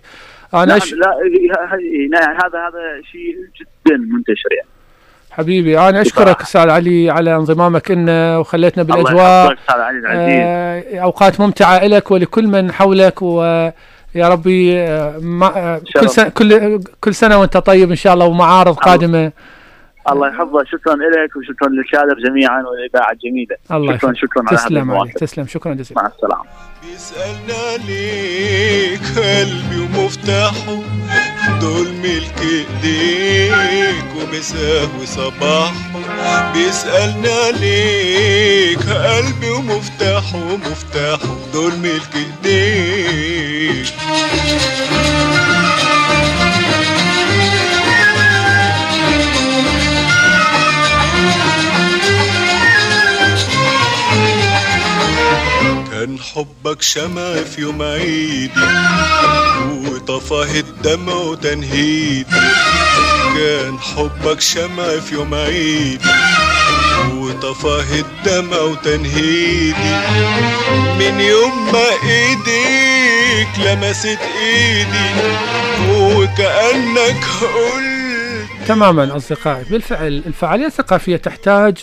أنا 0.54 0.65
نعم 0.65 0.78
أش... 0.78 0.93
لا 0.93 1.17
نعم، 2.12 2.32
هذا 2.32 2.60
هذا 2.67 3.02
شيء 3.12 3.36
جدا 3.60 3.97
منتشر 3.97 4.50
يعني. 4.58 4.81
حبيبي 5.32 5.80
أنا 5.80 6.02
أشكرك. 6.02 6.41
أستاذ 6.41 6.70
علي 6.70 7.10
على 7.10 7.36
انضمامك 7.36 7.91
لنا 7.91 8.38
وخليتنا 8.38 8.84
الله 8.84 8.96
بالأجواء. 8.96 9.46
يحفظك 9.46 9.60
أستاذ 9.70 9.82
علي 9.82 9.98
العزيز. 10.00 10.39
آه، 11.00 11.04
أوقات 11.04 11.39
ممتعة 11.39 11.86
لك 11.86 12.12
ولكل 12.12 12.48
من 12.48 12.72
حولك 12.72 13.22
ويا 13.22 13.74
ربي 14.17 14.80
آه، 14.80 15.17
ما- 15.22 15.58
آه، 15.58 15.82
كل. 16.00 16.10
سنة 16.10 16.30
كل 16.30 16.80
كل 17.02 17.15
سنة 17.15 17.38
وأنت 17.39 17.58
طيب 17.58 17.89
إن 17.89 17.96
شاء 17.96 18.13
الله 18.13 18.26
ومعارض 18.26 18.76
قادمة. 18.76 19.32
الله 20.12 20.28
يحفظك. 20.28 20.67
شكرا 20.67 20.96
لك 20.96 21.36
وشكرا 21.38 21.70
للكادر 21.70 22.15
جميعا 22.30 22.63
والإذاعة 22.63 23.12
الجميلة. 23.12 23.56
الله 23.72 23.98
شكرا. 23.98 24.13
شكرا 24.13 24.44
على 24.48 24.58
تسلم 24.58 24.78
علي 24.78 24.80
المواقف. 24.82 25.13
تسلم. 25.13 25.48
شكرا 25.48 25.74
جزيلا. 25.74 26.02
مع 26.02 26.08
السلامة. 26.15 26.44
بيسألنا 26.84 27.86
ليك 27.88 29.02
قلبي 29.17 29.80
ومفتاحه 30.00 30.80
دول 31.62 31.88
ملك 32.04 32.34
ايديك 32.41 33.51
ومساه 34.24 34.90
وصباحه 35.02 35.74
بيسألنا 36.54 37.52
ليك 37.52 38.80
قلبي 38.90 39.50
ومفتاحه 39.50 40.38
ومفتاحه 40.38 41.38
دول 41.54 41.76
ملك 41.78 42.16
إيديك. 42.16 43.94
حبك 56.22 56.82
شمع 56.82 57.34
في 57.34 57.62
يوم 57.62 57.82
عيدي 57.82 58.52
وطفاه 59.72 60.60
الدمع 60.60 61.14
وتنهيدي. 61.14 62.26
كان 63.36 63.80
حبك 63.80 64.42
شمع 64.42 65.00
في 65.00 65.16
يوم 65.16 65.34
عيدي 65.34 66.10
وطفاه 67.14 68.00
الدمع 68.00 68.58
وتنهيدي. 68.58 69.96
من 71.00 71.20
يوم 71.20 71.72
ما 71.74 71.90
ايديك 72.04 73.60
لمست 73.60 74.20
ايدي 74.42 75.10
وكأنك 75.90 77.24
قلت 77.42 78.68
تماما 78.68 79.18
أصدقائي. 79.18 79.64
بالفعل 79.64 80.24
الفعالية 80.26 80.66
الثقافية 80.66 81.18
تحتاج 81.18 81.78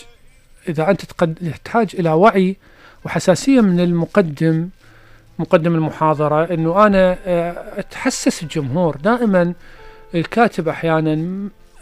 أنت 0.67 1.05
تقد... 1.05 1.53
تحتاج 1.65 1.89
إلى 1.93 2.09
وعي 2.09 2.57
وحساسية 3.05 3.61
من 3.61 3.79
المقدم 3.79 4.69
مقدم 5.39 5.75
المحاضرة 5.75 6.43
إنه 6.53 6.85
أنا 6.85 7.17
آه، 7.25 7.55
أتحسس 7.79 8.43
الجمهور. 8.43 8.95
دائما 9.03 9.53
الكاتب 10.15 10.69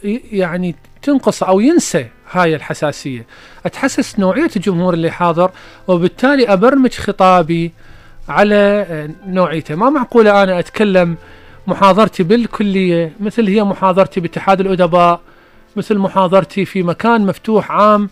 ي- 0.03 0.21
يعني 0.32 0.75
تنقص 1.01 1.43
أو 1.43 1.60
ينسى 1.60 2.06
هاي 2.32 2.56
الحساسية. 2.56 3.25
أتحسس 3.65 4.19
نوعية 4.19 4.49
الجمهور 4.56 4.93
اللي 4.93 5.12
حاضر 5.12 5.51
وبالتالي 5.88 6.53
أبرمج 6.53 6.93
خطابي 6.93 7.71
على 8.30 8.56
آه، 8.89 9.10
نوعيته. 9.27 9.75
ما 9.75 9.89
معقولة 9.89 10.43
أنا 10.43 10.60
أتكلم 10.60 11.15
محاضرتي 11.67 12.23
بالكلية 12.23 13.12
مثل 13.19 13.47
هي 13.47 13.63
محاضرتي 13.63 14.19
باتحاد 14.19 14.60
الأدباء 14.62 15.21
مثل 15.75 15.97
محاضرتي 15.97 16.65
في 16.65 16.84
مكان 16.84 17.25
مفتوح 17.25 17.71
عام 17.71 18.10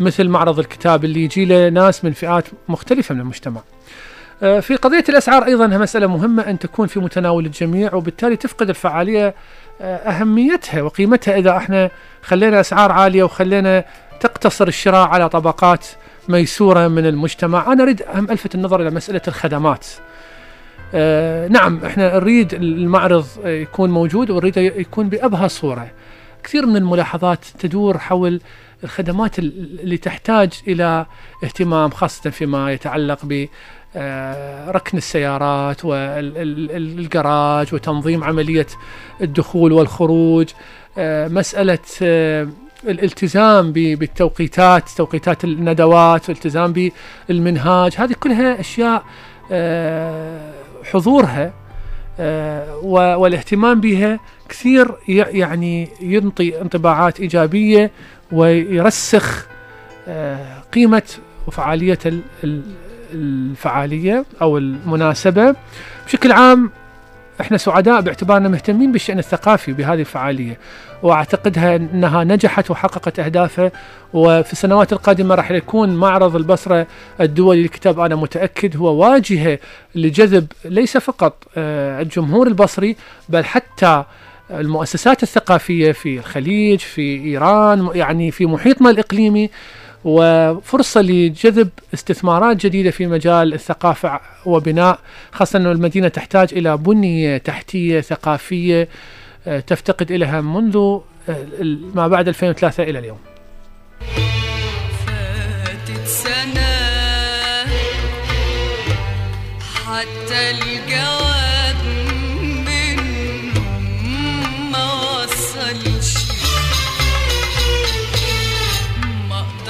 مثل 0.00 0.28
معرض 0.28 0.58
الكتاب 0.58 1.04
اللي 1.04 1.24
يجي 1.24 1.44
له 1.44 1.68
ناس 1.68 2.04
من 2.04 2.12
فئات 2.12 2.44
مختلفة 2.68 3.14
من 3.14 3.20
المجتمع. 3.20 3.60
آه، 4.42 4.60
في 4.60 4.76
قضية 4.76 5.04
الأسعار 5.08 5.44
أيضا 5.44 5.66
مسألة 5.66 6.06
مهمة 6.06 6.42
أن 6.42 6.58
تكون 6.58 6.86
في 6.86 7.00
متناول 7.00 7.46
الجميع 7.46 7.94
وبالتالي 7.94 8.36
تفقد 8.36 8.68
الفعالية 8.68 9.34
آه، 9.80 9.96
أهميتها 9.96 10.82
وقيمتها 10.82 11.38
إذا 11.38 11.56
إحنا 11.56 11.90
خلينا 12.22 12.60
أسعار 12.60 12.92
عالية 12.92 13.22
وخلينا 13.22 13.84
تقتصر 14.20 14.68
الشراء 14.68 15.08
على 15.08 15.28
طبقات 15.28 15.86
ميسورة 16.28 16.88
من 16.88 17.06
المجتمع، 17.06 17.72
أنا 17.72 17.82
أريد 17.82 18.02
أهم 18.02 18.30
ألفت 18.30 18.54
النظر 18.54 18.80
إلى 18.82 18.90
مسألة 18.90 19.20
الخدمات. 19.28 19.86
آه، 20.94 21.48
نعم 21.48 21.80
إحنا 21.84 22.14
نريد 22.14 22.54
المعرض 22.54 23.26
يكون 23.44 23.90
موجود 23.90 24.30
ونريد 24.30 24.56
يكون 24.56 25.08
بأبهى 25.08 25.48
صورة. 25.48 25.90
كثير 26.46 26.66
من 26.66 26.76
الملاحظات 26.76 27.44
تدور 27.58 27.98
حول 27.98 28.40
الخدمات 28.84 29.38
ال- 29.38 29.80
اللي 29.80 29.96
تحتاج 29.96 30.52
إلى 30.68 31.06
اهتمام 31.44 31.90
خاصة 31.90 32.30
فيما 32.30 32.72
يتعلق 32.72 33.18
ب 33.24 33.46
آه، 33.96 34.70
ركن 34.70 34.98
السيارات 34.98 35.84
والجراج 35.84 37.74
وتنظيم 37.74 38.24
عملية 38.24 38.66
الدخول 39.20 39.72
والخروج 39.72 40.46
آه، 40.98 41.28
مسألة 41.28 41.78
آه، 42.02 42.48
الالتزام 42.84 43.72
بالتوقيتات 43.72 44.88
توقيتات 44.88 45.44
الندوات 45.44 46.28
والالتزام 46.28 46.90
بالمنهاج 47.28 47.94
هذه 47.96 48.12
كلها 48.20 48.60
أشياء 48.60 49.04
حضورها 50.92 51.52
والاهتمام 52.82 53.80
بها 53.80 54.20
كثير 54.48 54.88
يعني 55.08 55.88
ينطي 56.00 56.60
انطباعات 56.60 57.20
إيجابية 57.20 57.90
ويرسخ 58.32 59.46
آه، 60.08 60.60
قيمة 60.74 61.02
وفعالية 61.46 61.98
ال- 62.06 62.20
ال- 62.44 62.62
الفعالية 63.12 64.24
أو 64.42 64.58
المناسبة. 64.58 65.54
بشكل 66.06 66.32
عام 66.32 66.70
إحنا 67.40 67.56
سعداء 67.56 68.00
باعتبارنا 68.00 68.48
مهتمين 68.48 68.92
بالشأن 68.92 69.18
الثقافي 69.18 69.72
بهذه 69.72 70.00
الفعالية 70.00 70.58
وأعتقدها 71.02 71.76
إنها 71.76 72.24
نجحت 72.24 72.70
وحققت 72.70 73.18
أهدافها 73.20 73.72
وفي 74.12 74.52
السنوات 74.52 74.92
القادمة 74.92 75.34
راح 75.34 75.50
يكون 75.50 75.96
معرض 75.96 76.36
البصرة 76.36 76.86
الدولي 77.20 77.62
للكتاب 77.62 78.00
أنا 78.00 78.16
متأكد 78.16 78.76
هو 78.76 78.94
واجهة 78.94 79.58
لجذب 79.94 80.46
ليس 80.64 80.96
فقط 80.96 81.44
آه، 81.56 82.02
الجمهور 82.02 82.46
البصري 82.46 82.96
بل 83.28 83.44
حتى 83.44 84.04
المؤسسات 84.50 85.22
الثقافية 85.22 85.92
في 85.92 86.18
الخليج 86.18 86.78
في 86.78 87.24
إيران 87.24 87.90
يعني 87.94 88.30
في 88.30 88.46
محيطنا 88.46 88.90
الإقليمي. 88.90 89.50
وفرصة 90.06 91.00
لجذب 91.00 91.68
استثمارات 91.94 92.56
جديدة 92.56 92.90
في 92.90 93.06
مجال 93.06 93.54
الثقافة 93.54 94.20
وبناء 94.46 94.98
خاصة 95.32 95.58
أن 95.58 95.66
المدينة 95.66 96.08
تحتاج 96.08 96.48
إلى 96.52 96.76
بنية 96.76 97.38
تحتية 97.38 98.00
ثقافية 98.00 98.88
آه، 99.46 99.60
تفتقد 99.60 100.10
إليها 100.12 100.40
منذ 100.40 100.76
آه، 100.76 101.00
ما 101.94 102.08
بعد 102.08 102.28
2003 102.28 102.82
إلى 102.82 102.98
اليوم. 102.98 103.18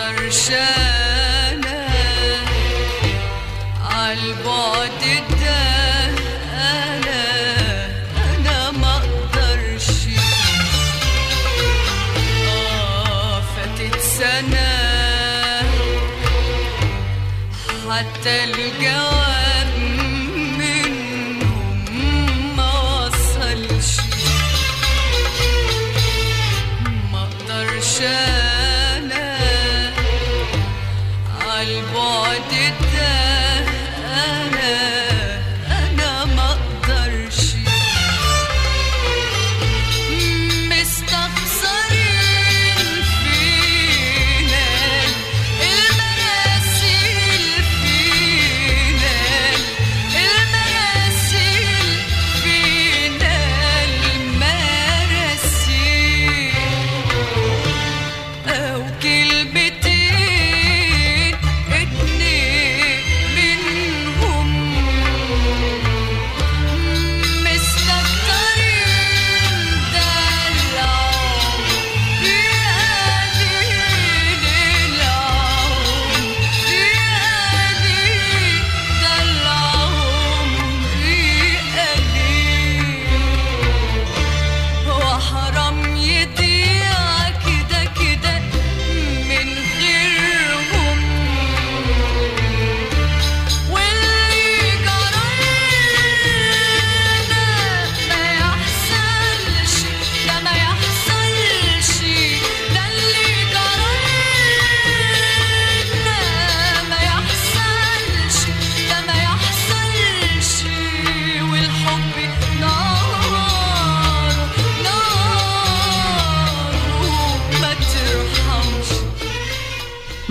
ما 0.07 0.12
أقدرش 0.12 0.51
أنا 0.51 1.87
عالبعد 3.90 5.03
ده 5.40 5.59
أنا 6.53 7.23
آه 12.49 13.40
فاتت 13.40 14.01
سنة 14.01 14.77
حتى 17.90 18.45
الجواب 18.45 19.15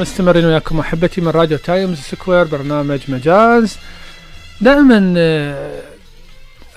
مستمرين 0.05 0.45
وياكم 0.45 0.79
أحبتي 0.79 1.21
من 1.21 1.27
راديو 1.27 1.57
Times 1.57 1.97
Square 1.99 2.43
برنامج 2.43 2.99
مجاز. 3.07 3.77
دائما 4.61 5.13
آه، 5.17 5.81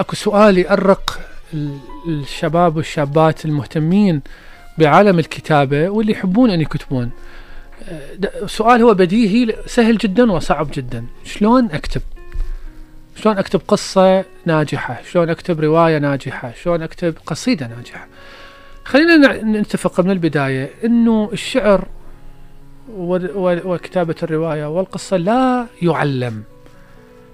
أكو 0.00 0.16
سؤال 0.16 0.58
يأرق 0.58 1.20
ال- 1.54 1.78
الشباب 2.08 2.76
والشابات 2.76 3.44
المهتمين 3.44 4.22
بعالم 4.78 5.18
الكتابة 5.18 5.88
واللي 5.88 6.12
يحبون 6.12 6.50
أن 6.50 6.60
يكتبون. 6.60 7.10
آه، 7.88 8.46
سؤال 8.46 8.82
هو 8.82 8.94
بديهي 8.94 9.56
سهل 9.66 9.98
جدا 9.98 10.32
وصعب 10.32 10.70
جدا. 10.74 11.04
شلون 11.24 11.68
أكتب؟ 11.72 12.02
شلون 13.16 13.38
أكتب 13.38 13.60
قصة 13.68 14.24
ناجحة؟ 14.46 15.00
شلون 15.12 15.30
أكتب 15.30 15.60
رواية 15.60 15.98
ناجحة؟ 15.98 16.52
شلون 16.62 16.82
أكتب 16.82 17.14
قصيدة 17.26 17.66
ناجحة؟ 17.76 18.06
خلينا 18.84 19.42
نتفق 19.42 20.00
من 20.00 20.10
البداية 20.10 20.70
إنه 20.84 21.30
الشعر 21.32 21.86
وكتابة 23.64 24.14
الرواية 24.22 24.66
والقصة 24.66 25.16
لا 25.16 25.66
يعلم. 25.82 26.42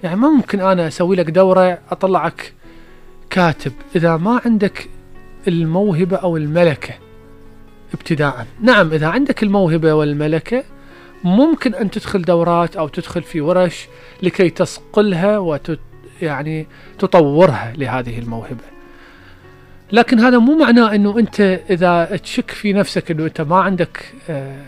يعني 0.03 0.15
ما 0.15 0.29
ممكن 0.29 0.61
أنا 0.61 0.87
أسوي 0.87 1.15
لك 1.15 1.29
دورة 1.29 1.79
أطلعك 1.91 2.53
كاتب 3.29 3.71
إذا 3.95 4.17
ما 4.17 4.41
عندك 4.45 4.89
الموهبة 5.47 6.17
أو 6.17 6.37
الملكة 6.37 6.93
ابتداء. 7.93 8.45
نعم 8.61 8.91
إذا 8.91 9.07
عندك 9.07 9.43
الموهبة 9.43 9.93
والملكة 9.93 10.63
ممكن 11.23 11.75
أن 11.75 11.91
تدخل 11.91 12.21
دورات 12.21 12.75
أو 12.75 12.87
تدخل 12.87 13.23
في 13.23 13.41
ورش 13.41 13.87
لكي 14.23 14.49
تصقلها 14.49 15.37
وت 15.37 15.79
يعني 16.21 16.67
تطورها 16.99 17.73
لهذه 17.77 18.19
الموهبة. 18.19 18.75
لكن 19.91 20.19
هذا 20.19 20.37
مو 20.37 20.57
معناه 20.57 20.95
أنه 20.95 21.19
أنت 21.19 21.41
إذا 21.69 22.17
تشك 22.23 22.51
في 22.51 22.73
نفسك 22.73 23.11
أنه 23.11 23.25
أنت 23.25 23.41
ما 23.41 23.55
عندك 23.55 24.13
آه، 24.29 24.61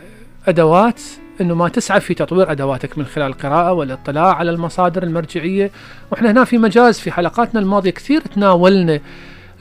أدوات 0.47 1.01
إنه 1.41 1.55
ما 1.55 1.69
تسعى 1.69 1.99
في 1.99 2.13
تطوير 2.13 2.51
أدواتك 2.51 2.97
من 2.97 3.05
خلال 3.05 3.27
القراءة 3.27 3.73
والاطلاع 3.73 4.36
على 4.36 4.51
المصادر 4.51 5.03
المرجعية 5.03 5.71
وإحنا 6.12 6.31
هنا 6.31 6.43
في 6.43 6.57
مجاز 6.57 6.99
في 6.99 7.12
حلقاتنا 7.12 7.60
الماضية 7.60 7.91
كثير 7.91 8.21
تناولنا 8.21 8.99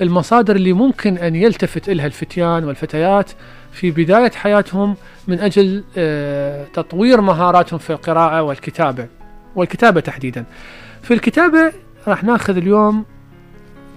المصادر 0.01 0.57
اللي 0.57 0.72
ممكن 0.72 1.18
أن 1.18 1.35
يلتفت 1.35 1.88
إلها 1.88 2.07
الفتيان 2.07 2.64
والفتيات 2.64 3.31
في 3.72 3.90
بداية 3.90 4.31
حياتهم 4.31 4.96
من 5.29 5.40
أجل 5.40 5.85
آه، 5.96 6.66
تطوير 6.75 7.20
مهاراتهم 7.20 7.79
في 7.79 7.90
القراءة 7.90 8.42
والكتابة 8.42 9.07
والكتابة 9.57 10.01
تحديدا. 10.01 10.44
في 11.03 11.14
الكتابة 11.14 11.72
راح 12.09 12.25
ناخذ 12.25 12.57
اليوم 12.57 13.05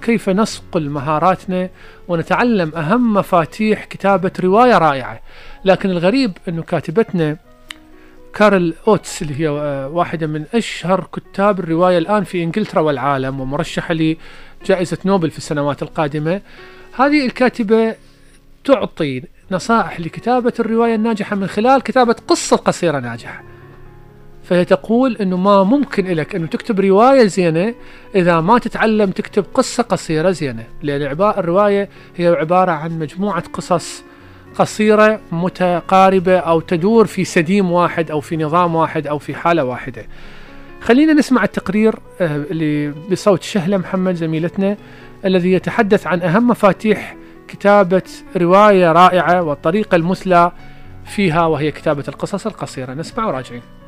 كيف 0.01 0.29
نصقل 0.29 0.89
مهاراتنا 0.89 1.69
ونتعلم 2.07 2.75
أهم 2.75 3.13
مفاتيح 3.13 3.85
كتابة 3.85 4.31
رواية 4.39 4.77
رائعة. 4.77 5.21
لكن 5.65 5.89
الغريب 5.89 6.31
إنه 6.47 6.61
كاتبتنا 6.61 7.37
كارل 8.33 8.73
أوتس 8.87 9.21
اللي 9.21 9.39
هي 9.39 9.47
آه، 9.47 9.87
واحدة 9.87 10.27
من 10.27 10.45
أشهر 10.53 11.07
كتاب 11.13 11.59
الرواية 11.59 11.97
الآن 11.97 12.23
في 12.23 12.43
إنجلترا 12.43 12.81
والعالم 12.81 13.39
ومرشحة 13.39 13.93
لجائزة 13.93 14.97
نوبل 15.05 15.31
في 15.31 15.37
السنوات 15.37 15.83
القادمة 15.83 16.41
هذه 16.99 17.25
الكاتبة 17.25 17.95
تعطي 18.65 19.23
نصائح 19.51 19.99
لكتابة 19.99 20.53
الرواية 20.59 20.95
الناجحة 20.95 21.35
من 21.35 21.47
خلال 21.47 21.81
كتابة 21.81 22.15
قصة 22.27 22.57
قصيرة 22.57 22.99
ناجحة 22.99 23.43
فهي 24.49 24.65
تقول 24.65 25.17
إنه 25.17 25.37
ما 25.37 25.63
ممكن 25.63 26.05
لك 26.05 26.35
إنه 26.35 26.47
تكتب 26.47 26.79
رواية 26.79 27.25
زينة 27.25 27.73
إذا 28.15 28.41
ما 28.41 28.59
تتعلم 28.59 29.11
تكتب 29.11 29.45
قصة 29.53 29.83
قصيرة 29.83 30.31
زينة. 30.31 30.63
لأن 30.83 31.01
الرواية 31.21 31.89
هي 32.15 32.27
عبارة 32.27 32.71
عن 32.71 32.99
مجموعة 32.99 33.43
قصص 33.53 34.03
قصيرة 34.55 35.19
متقاربة 35.31 36.37
أو 36.37 36.59
تدور 36.59 37.05
في 37.05 37.25
سديم 37.25 37.71
واحد 37.71 38.11
أو 38.11 38.21
في 38.21 38.37
نظام 38.37 38.75
واحد 38.75 39.07
أو 39.07 39.19
في 39.19 39.35
حالة 39.35 39.63
واحدة. 39.63 40.05
خلينا 40.81 41.13
نسمع 41.13 41.43
التقرير 41.43 41.95
آه، 42.21 42.35
اللي 42.35 42.93
بصوت 43.11 43.43
شهلة 43.43 43.77
محمد 43.77 44.15
زميلتنا 44.15 44.77
الذي 45.25 45.51
يتحدث 45.51 46.07
عن 46.07 46.21
أهم 46.21 46.47
مفاتيح 46.47 47.15
كتابة 47.47 48.03
رواية 48.37 48.91
رائعة 48.91 49.41
والطريقة 49.41 49.95
المثلى 49.95 50.51
فيها 51.05 51.45
وهي 51.45 51.71
كتابة 51.71 52.03
القصص 52.07 52.45
القصيرة. 52.45 52.93
نسمع 52.93 53.25
وراجعين. 53.25 53.78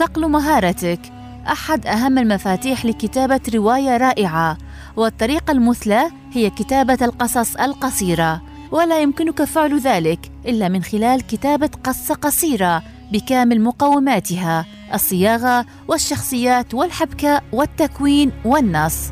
صقل 0.00 0.28
مهارتك. 0.28 1.00
أحد 1.46 1.86
أهم 1.86 2.18
المفاتيح 2.18 2.84
لكتابة 2.84 3.40
رواية 3.54 3.96
رائعة. 3.96 4.58
والطريقة 4.96 5.50
المثلى 5.50 6.10
هي 6.32 6.50
كتابة 6.50 6.98
القصص 7.02 7.56
القصيرة. 7.56 8.42
ولا 8.72 9.00
يمكنك 9.00 9.44
فعل 9.44 9.78
ذلك 9.78 10.32
إلا 10.46 10.68
من 10.68 10.82
خلال 10.82 11.26
كتابة 11.26 11.70
قصة 11.84 12.14
قصيرة 12.14 12.82
بكامل 13.12 13.60
مقوماتها 13.60 14.66
الصياغة 14.94 15.66
والشخصيات 15.88 16.74
والحبكة 16.74 17.40
والتكوين 17.52 18.32
والنص. 18.44 19.10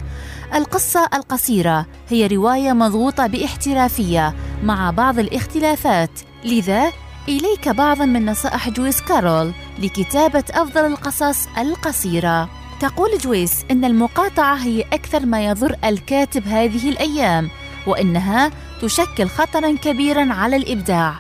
القصة 0.55 1.09
القصيرة 1.15 1.87
هي 2.09 2.27
رواية 2.27 2.73
مضغوطة 2.73 3.27
باحترافية 3.27 4.35
مع 4.63 4.91
بعض 4.91 5.19
الاختلافات. 5.19 6.11
لذا 6.45 6.93
إليك 7.29 7.69
بعض 7.69 8.03
من 8.03 8.27
نصائح 8.27 8.69
جويس 8.69 9.01
كارول 9.01 9.53
لكتابة 9.79 10.45
أفضل 10.51 10.87
القصص 10.87 11.49
القصيرة. 11.59 12.49
تقول 12.81 13.19
جويس 13.19 13.65
إن 13.71 13.85
المقاطعة 13.85 14.55
هي 14.55 14.83
أكثر 14.93 15.27
ما 15.27 15.45
يضر 15.45 15.77
الكاتب 15.85 16.47
هذه 16.47 16.89
الأيام 16.89 17.51
وإنها 17.87 18.51
تشكل 18.83 19.29
خطرا 19.29 19.77
كبيرا 19.77 20.33
على 20.33 20.57
الإبداع. 20.57 21.15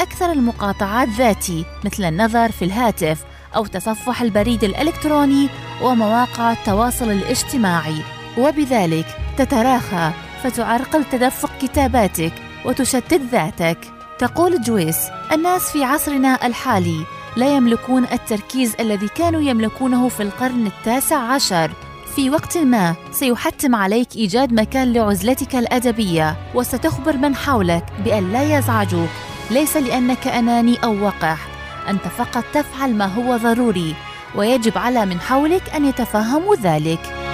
أكثر 0.00 0.32
المقاطعات 0.32 1.08
ذاتي 1.08 1.64
مثل 1.84 2.04
النظر 2.04 2.52
في 2.52 2.64
الهاتف 2.64 3.24
أو 3.56 3.66
تصفح 3.66 4.22
البريد 4.22 4.64
الإلكتروني 4.64 5.48
ومواقع 5.82 6.52
التواصل 6.52 7.10
الاجتماعي. 7.10 8.02
وبذلك 8.38 9.06
تتراخى 9.38 10.10
فتعرقل 10.42 11.04
تدفق 11.04 11.50
كتاباتك 11.62 12.32
وتشتت 12.64 13.20
ذاتك. 13.32 13.97
تقول 14.18 14.62
جويس 14.62 14.98
الناس 15.32 15.70
في 15.70 15.84
عصرنا 15.84 16.46
الحالي 16.46 17.04
لا 17.36 17.56
يملكون 17.56 18.04
التركيز 18.04 18.74
الذي 18.80 19.08
كانوا 19.08 19.40
يملكونه 19.40 20.08
في 20.08 20.22
القرن 20.22 20.66
التاسع 20.66 21.16
عشر. 21.16 21.70
في 22.16 22.30
وقت 22.30 22.58
ما 22.58 22.94
سيحتم 23.12 23.74
عليك 23.74 24.16
إيجاد 24.16 24.52
مكان 24.52 24.92
لعزلتك 24.92 25.56
الأدبية 25.56 26.36
وستخبر 26.54 27.16
من 27.16 27.36
حولك 27.36 27.84
بأن 28.04 28.32
لا 28.32 28.58
يزعجوك. 28.58 29.08
ليس 29.50 29.76
لأنك 29.76 30.26
أناني 30.26 30.84
أو 30.84 31.04
وقح 31.04 31.38
أنت 31.88 32.02
فقط 32.02 32.44
تفعل 32.54 32.94
ما 32.94 33.06
هو 33.06 33.36
ضروري 33.36 33.94
ويجب 34.34 34.78
على 34.78 35.06
من 35.06 35.20
حولك 35.20 35.70
أن 35.74 35.84
يتفهموا 35.84 36.56
ذلك. 36.56 37.27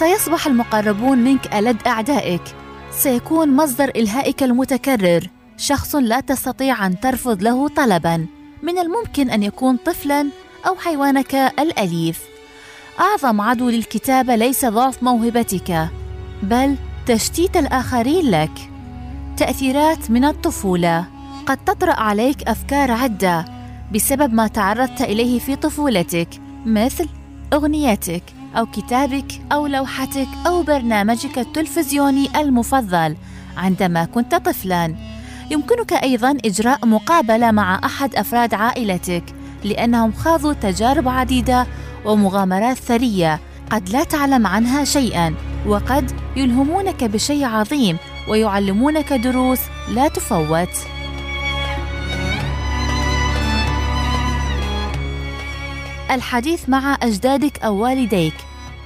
سيصبح 0.00 0.46
المقربون 0.46 1.18
منك 1.18 1.54
ألد 1.54 1.76
أعدائك. 1.86 2.42
سيكون 2.90 3.56
مصدر 3.56 3.88
إلهائك 3.88 4.42
المتكرر. 4.42 5.26
شخص 5.56 5.94
لا 5.94 6.20
تستطيع 6.20 6.86
أن 6.86 7.00
ترفض 7.00 7.42
له 7.42 7.68
طلبا. 7.68 8.26
من 8.62 8.78
الممكن 8.78 9.30
أن 9.30 9.42
يكون 9.42 9.76
طفلا 9.76 10.26
أو 10.66 10.76
حيوانك 10.76 11.34
الأليف. 11.34 12.20
أعظم 13.00 13.40
عدو 13.40 13.68
للكتابة 13.68 14.36
ليس 14.36 14.64
ضعف 14.64 15.02
موهبتك 15.02 15.88
بل 16.42 16.76
تشتيت 17.06 17.56
الآخرين 17.56 18.30
لك. 18.30 18.70
تأثيرات 19.36 20.10
من 20.10 20.24
الطفولة. 20.24 21.04
قد 21.46 21.56
تطرأ 21.56 22.00
عليك 22.00 22.42
أفكار 22.42 22.90
عدة 22.90 23.44
بسبب 23.94 24.34
ما 24.34 24.46
تعرضت 24.46 25.00
إليه 25.00 25.38
في 25.38 25.56
طفولتك 25.56 26.28
مثل 26.66 27.08
أغنيتك. 27.52 28.22
أو 28.56 28.66
كتابك 28.66 29.26
أو 29.52 29.66
لوحتك 29.66 30.28
أو 30.46 30.62
برنامجك 30.62 31.38
التلفزيوني 31.38 32.40
المفضل 32.40 33.16
عندما 33.56 34.04
كنت 34.04 34.34
طفلاً. 34.34 34.94
يمكنك 35.50 35.92
أيضاً 35.92 36.38
إجراء 36.44 36.86
مقابلة 36.86 37.50
مع 37.50 37.80
أحد 37.84 38.14
أفراد 38.14 38.54
عائلتك 38.54 39.24
لأنهم 39.64 40.12
خاضوا 40.12 40.52
تجارب 40.52 41.08
عديدة 41.08 41.66
ومغامرات 42.04 42.76
ثرية 42.76 43.40
قد 43.70 43.88
لا 43.88 44.04
تعلم 44.04 44.46
عنها 44.46 44.84
شيئاً 44.84 45.34
وقد 45.66 46.10
يلهمونك 46.36 47.04
بشيء 47.04 47.44
عظيم 47.44 47.96
ويعلمونك 48.28 49.12
دروس 49.12 49.60
لا 49.88 50.08
تفوت. 50.08 50.99
الحديث 56.10 56.68
مع 56.68 56.98
أجدادك 57.02 57.62
أو 57.62 57.76
والديك. 57.76 58.34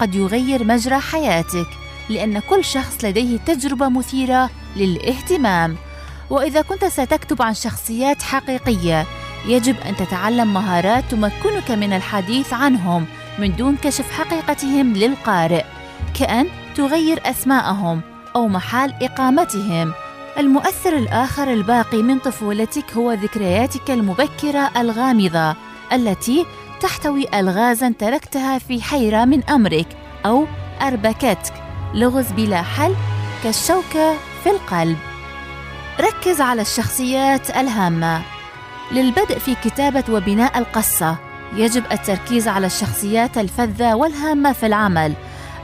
قد 0.01 0.15
يغير 0.15 0.65
مجرى 0.65 0.99
حياتك 0.99 1.67
لأن 2.11 2.39
كل 2.39 2.65
شخص 2.65 3.05
لديه 3.05 3.37
تجربة 3.37 3.89
مثيرة 3.89 4.51
للاهتمام. 4.77 5.77
وإذا 6.31 6.63
كنت 6.63 6.85
ستكتب 6.85 7.43
عن 7.43 7.55
شخصيات 7.55 8.23
حقيقية 8.23 9.07
يجب 9.47 9.77
أن 9.81 9.97
تتعلم 9.97 10.55
مهارات 10.55 11.05
تمكنك 11.11 11.71
من 11.71 11.93
الحديث 11.93 12.53
عنهم 12.53 13.07
من 13.39 13.57
دون 13.57 13.77
كشف 13.77 14.11
حقيقتهم 14.13 14.93
للقارئ 14.93 15.65
كأن 16.15 16.47
تغير 16.77 17.21
أسماءهم 17.25 18.01
أو 18.37 18.49
محل 18.49 18.93
إقامتهم. 19.03 19.93
المؤثر 20.39 20.97
الآخر 20.97 21.53
الباقي 21.53 22.03
من 22.03 22.19
طفولتك 22.19 22.93
هو 22.93 23.13
ذكرياتك 23.13 23.91
المبكرة 23.91 24.71
الغامضة 24.77 25.57
التي 25.93 26.47
تحتوي 26.85 27.27
ألغازا 27.40 27.94
تركتها 27.99 28.59
في 28.59 28.83
حيرة 28.83 29.25
من 29.25 29.44
أمرك 29.44 29.87
أو 30.27 30.47
أربكتك 30.83 31.53
لغز 31.94 32.33
بلا 32.33 32.62
حل 32.62 32.94
كالشوكة 33.42 34.14
في 34.42 34.51
القلب. 34.51 34.97
ركز 36.01 36.40
على 36.40 36.62
الشخصيات 36.62 37.51
الهامة. 37.51 38.23
للبدء 38.92 39.38
في 39.38 39.55
كتابة 39.55 40.05
وبناء 40.11 40.59
القصة 40.59 41.16
يجب 41.57 41.85
التركيز 41.92 42.49
على 42.49 42.66
الشخصيات 42.66 43.38
الفذة 43.38 43.94
والهامة 43.94 44.53
في 44.53 44.66
العمل. 44.66 45.14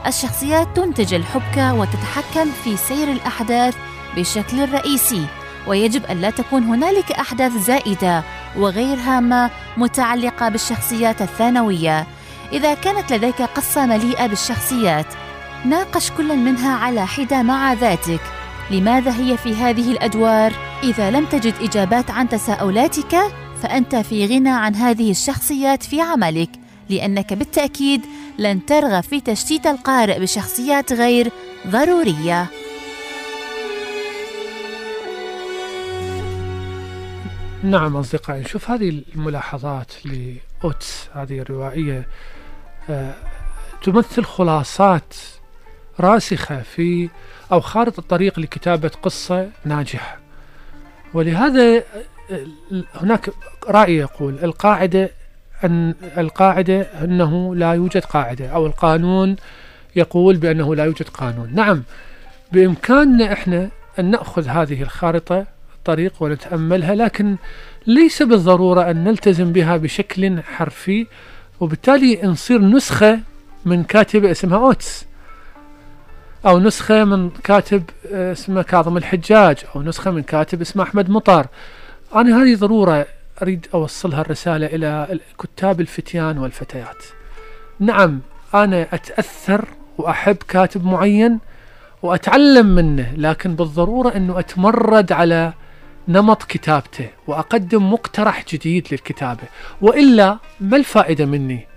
الشخصيات 0.07 0.67
تنتج 0.75 1.13
الحبكة 1.13 1.73
وتتحكم 1.73 2.51
في 2.63 2.77
سير 2.77 3.11
الأحداث 3.11 3.75
بشكل 4.17 4.71
رئيسي 4.73 5.25
ويجب 5.67 6.05
أن 6.05 6.21
لا 6.21 6.29
تكون 6.29 6.63
هنالك 6.63 7.11
أحداث 7.11 7.51
زائدة. 7.51 8.23
وغير 8.57 8.97
هامة 8.97 9.49
متعلقة 9.77 10.49
بالشخصيات 10.49 11.21
الثانوية. 11.21 12.07
إذا 12.53 12.73
كانت 12.73 13.13
لديك 13.13 13.41
قصة 13.41 13.85
مليئة 13.85 14.27
بالشخصيات 14.27 15.05
ناقش 15.65 16.11
كل 16.11 16.37
منها 16.37 16.77
على 16.77 17.07
حدة 17.07 17.41
مع 17.41 17.73
ذاتك. 17.73 18.21
لماذا 18.71 19.11
هي 19.11 19.37
في 19.37 19.55
هذه 19.55 19.91
الأدوار؟ 19.91 20.53
إذا 20.83 21.11
لم 21.11 21.25
تجد 21.25 21.53
إجابات 21.61 22.11
عن 22.11 22.29
تساؤلاتك 22.29 23.17
فأنت 23.63 23.95
في 23.95 24.25
غنى 24.25 24.49
عن 24.49 24.75
هذه 24.75 25.11
الشخصيات 25.11 25.83
في 25.83 26.01
عملك 26.01 26.49
لأنك 26.89 27.33
بالتأكيد 27.33 28.01
لن 28.39 28.65
ترغب 28.65 29.03
في 29.03 29.21
تشتيت 29.21 29.67
القارئ 29.67 30.19
بشخصيات 30.19 30.93
غير 30.93 31.31
ضرورية. 31.67 32.60
نعم 37.63 37.95
أصدقائي. 37.97 38.43
شوف 38.43 38.69
هذه 38.71 39.03
الملاحظات 39.15 39.93
لأوتس 40.05 41.09
هذه 41.13 41.39
الروائية 41.39 42.07
آه، 42.89 43.13
تمثل 43.83 44.23
خلاصات 44.23 45.13
راسخة 45.99 46.61
في 46.61 47.09
أو 47.51 47.61
خارطة 47.61 47.99
الطريق 47.99 48.39
لكتابة 48.39 48.91
قصة 49.03 49.49
ناجحة. 49.65 50.19
ولهذا 51.13 51.77
آه، 52.31 52.45
هناك 52.95 53.29
رأي 53.67 53.97
يقول 53.97 54.39
القاعدة 54.43 55.09
أن 55.63 55.95
القاعدة 56.17 56.81
أنه 56.81 57.55
لا 57.55 57.73
يوجد 57.73 58.05
قاعدة 58.05 58.47
أو 58.47 58.65
القانون 58.65 59.35
يقول 59.95 60.37
بأنه 60.37 60.75
لا 60.75 60.85
يوجد 60.85 61.09
قانون. 61.09 61.55
نعم 61.55 61.83
بإمكاننا 62.51 63.33
إحنا 63.33 63.69
أن 63.99 64.11
نأخذ 64.11 64.47
هذه 64.47 64.81
الخارطة 64.81 65.45
الطريق 65.81 66.13
ونتأملها 66.19 66.95
لكن 66.95 67.35
ليس 67.87 68.23
بالضرورة 68.23 68.91
أن 68.91 69.03
نلتزم 69.03 69.51
بها 69.51 69.77
بشكل 69.77 70.41
حرفي 70.41 71.07
وبالتالي 71.59 72.19
نصير 72.23 72.61
نسخة 72.61 73.19
من 73.65 73.83
كاتبة 73.83 74.31
اسمها 74.31 74.57
أوتس 74.57 75.05
أو 76.45 76.59
نسخة 76.59 77.03
من 77.03 77.29
كاتب 77.29 77.83
اسمه 78.11 78.61
كاظم 78.61 78.97
الحجاج 78.97 79.57
أو 79.75 79.81
نسخة 79.81 80.11
من 80.11 80.23
كاتب 80.23 80.61
اسمه 80.61 80.83
أحمد 80.83 81.09
مطر 81.09 81.47
أنا 82.15 82.43
هذه 82.43 82.55
ضرورة 82.55 83.05
أريد 83.41 83.67
أوصلها 83.73 84.21
الرسالة 84.21 84.65
إلى 84.65 85.19
كتاب 85.39 85.81
الفتيان 85.81 86.37
والفتيات. 86.37 87.03
نعم 87.79 88.19
أنا 88.53 88.87
أتأثر 88.93 89.65
وأحب 89.97 90.37
كاتب 90.47 90.85
معين 90.85 91.39
وأتعلم 92.01 92.75
منه 92.75 93.13
لكن 93.17 93.55
بالضرورة 93.55 94.15
أنه 94.15 94.39
أتمرد 94.39 95.11
على 95.11 95.53
نمط 96.07 96.43
كتابته 96.43 97.09
وأقدم 97.27 97.93
مقترح 97.93 98.45
جديد 98.53 98.87
للكتابة. 98.91 99.43
وإلا 99.81 100.37
ما 100.59 100.77
الفائدة 100.77 101.25
مني؟ 101.25 101.67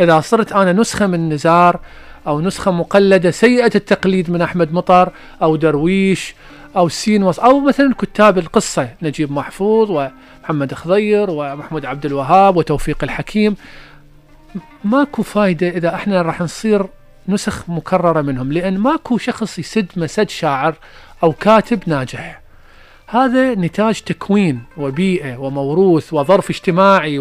إذا 0.00 0.20
صرت 0.20 0.52
أنا 0.52 0.72
نسخة 0.72 1.06
من 1.06 1.28
نزار 1.28 1.80
أو 2.26 2.40
نسخة 2.40 2.70
مقلدة 2.70 3.30
سيئة 3.30 3.70
التقليد 3.74 4.30
من 4.30 4.42
أحمد 4.42 4.72
مطر 4.72 5.12
أو 5.42 5.56
درويش 5.56 6.34
أو 6.76 6.88
سين 6.88 7.22
وص 7.22 7.40
أو 7.40 7.60
مثلا 7.60 7.94
كتاب 7.98 8.38
القصة 8.38 8.88
نجيب 9.02 9.32
محفوظ 9.32 9.90
ومحمد 9.90 10.74
خضير 10.74 11.30
ومحمود 11.30 11.86
عبد 11.86 12.06
الوهاب 12.06 12.56
وتوفيق 12.56 13.04
الحكيم. 13.04 13.56
ماكو 14.84 15.22
فايدة 15.22 15.68
إذا 15.68 15.94
إحنا 15.94 16.22
راح 16.22 16.40
نصير 16.40 16.86
نسخ 17.28 17.70
مكررة 17.70 18.22
منهم 18.22 18.52
لأن 18.52 18.78
ماكو 18.78 19.18
شخص 19.18 19.58
يسد 19.58 19.86
مسد 19.96 20.30
شاعر 20.30 20.74
أو 21.22 21.32
كاتب 21.32 21.82
ناجح. 21.86 22.41
هذا 23.12 23.54
نتاج 23.54 24.00
تكوين 24.00 24.62
وبيئة 24.76 25.36
وموروث 25.36 26.12
وظرف 26.12 26.50
اجتماعي 26.50 27.18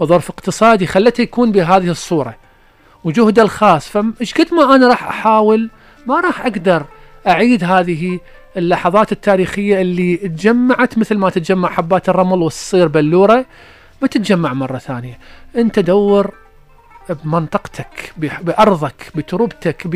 وظرف 0.00 0.30
اقتصادي 0.30 0.86
خلته 0.86 1.22
يكون 1.22 1.52
بهذه 1.52 1.90
الصورة. 1.90 2.34
وجهده 3.04 3.42
الخاص 3.42 3.88
فايش 3.88 4.34
قد 4.34 4.54
ما 4.54 4.74
أنا 4.74 4.88
راح 4.88 5.08
أحاول 5.08 5.70
ما 6.06 6.20
راح 6.20 6.46
أقدر 6.46 6.84
أعيد 7.26 7.64
هذه 7.64 8.20
اللحظات 8.56 9.12
التاريخية 9.12 9.80
اللي 9.80 10.16
تجمعت 10.16 10.98
مثل 10.98 11.18
ما 11.18 11.30
تتجمع 11.30 11.68
حبات 11.68 12.08
الرمل 12.08 12.42
وتصير 12.42 12.88
بلورة 12.88 13.46
ما 14.02 14.08
تتجمع 14.08 14.52
مرة 14.52 14.78
ثانية. 14.78 15.18
أنت 15.56 15.78
دور 15.78 16.34
بمنطقتك 17.24 18.12
بأرضك 18.16 19.12
بتربتك 19.14 19.86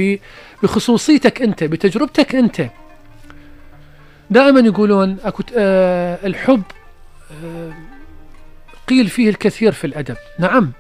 بخصوصيتك 0.63 1.43
أنت 1.43 1.65
بتجربتك 1.65 2.35
أنت. 2.35 2.71
دائما 4.31 4.61
يقولون 4.61 5.17
أكو 5.25 5.43
ت- 5.43 5.53
آه 5.57 6.19
الحب 6.27 6.63
آه 7.45 7.73
قيل 8.89 9.09
فيه 9.09 9.29
الكثير 9.31 9.73
في 9.73 9.87
الأدب. 9.87 10.17
نعم 10.39 10.73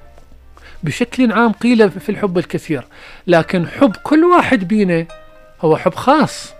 بشكل 0.82 1.32
عام 1.32 1.52
قيل 1.52 1.90
في 1.90 2.08
الحب 2.08 2.38
الكثير. 2.38 2.84
لكن 3.26 3.68
حب 3.68 3.96
كل 4.02 4.24
واحد 4.24 4.68
بينا 4.68 5.06
هو 5.62 5.76
حب 5.76 5.94
خاص. 5.94 6.52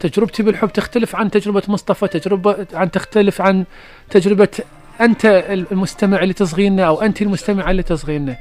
تجربتي 0.00 0.42
بالحب 0.42 0.72
تختلف 0.72 1.16
عن 1.16 1.30
تجربة 1.30 1.62
مصطفى 1.68 2.08
تجربة 2.08 2.66
عن 2.74 2.90
تختلف 2.90 3.40
عن 3.40 3.64
تجربة 4.10 4.48
أنت 5.00 5.24
المستمع 5.72 6.22
اللي 6.22 6.34
تصغينا 6.34 6.84
أو 6.84 7.02
أنت 7.02 7.22
المستمعة 7.22 7.70
اللي 7.70 7.82
تصغينا. 7.82 8.36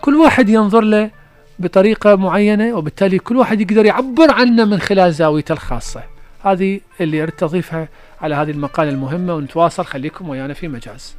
كل 0.00 0.14
واحد 0.14 0.48
ينظر 0.48 0.80
له 0.80 1.10
بطريقة 1.58 2.16
معينة 2.16 2.76
وبالتالي 2.76 3.18
كل 3.18 3.36
واحد 3.36 3.60
يقدر 3.60 3.86
يعبر 3.86 4.30
عنه 4.30 4.64
من 4.64 4.80
خلال 4.80 5.12
زاويته 5.12 5.52
الخاصة. 5.52 6.02
هذه 6.46 6.80
اللي 7.00 7.22
أردت 7.22 7.44
على 8.20 8.34
هذه 8.34 8.50
المقالة 8.50 8.90
المهمة 8.90 9.34
ونتواصل 9.34 9.84
خليكم 9.84 10.28
ويانا 10.28 10.54
في 10.54 10.68
مجاز. 10.68 11.14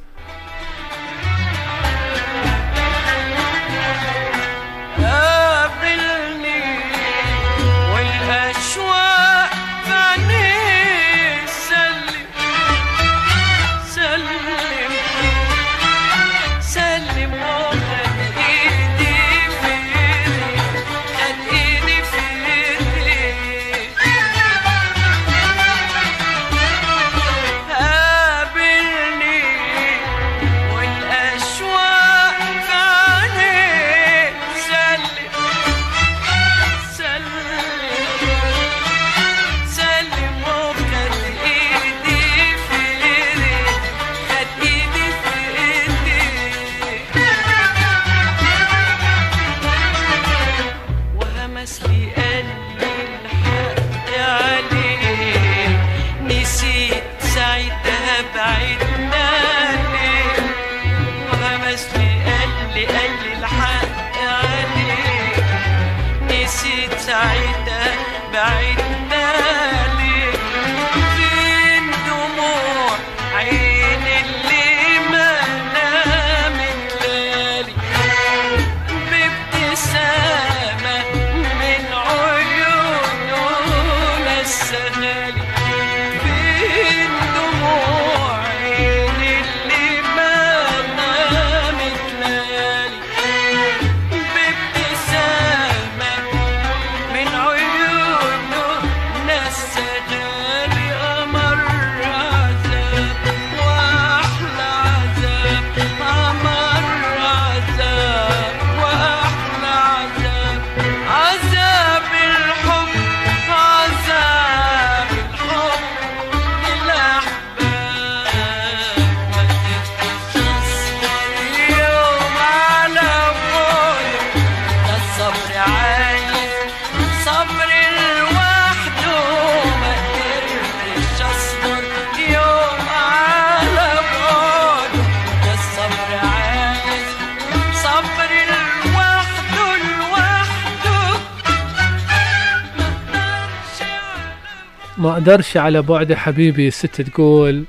أقدرش 145.18 145.56
على 145.56 145.82
بعد 145.82 146.12
حبيبي 146.12 146.68
الست 146.68 147.00
تقول 147.00 147.64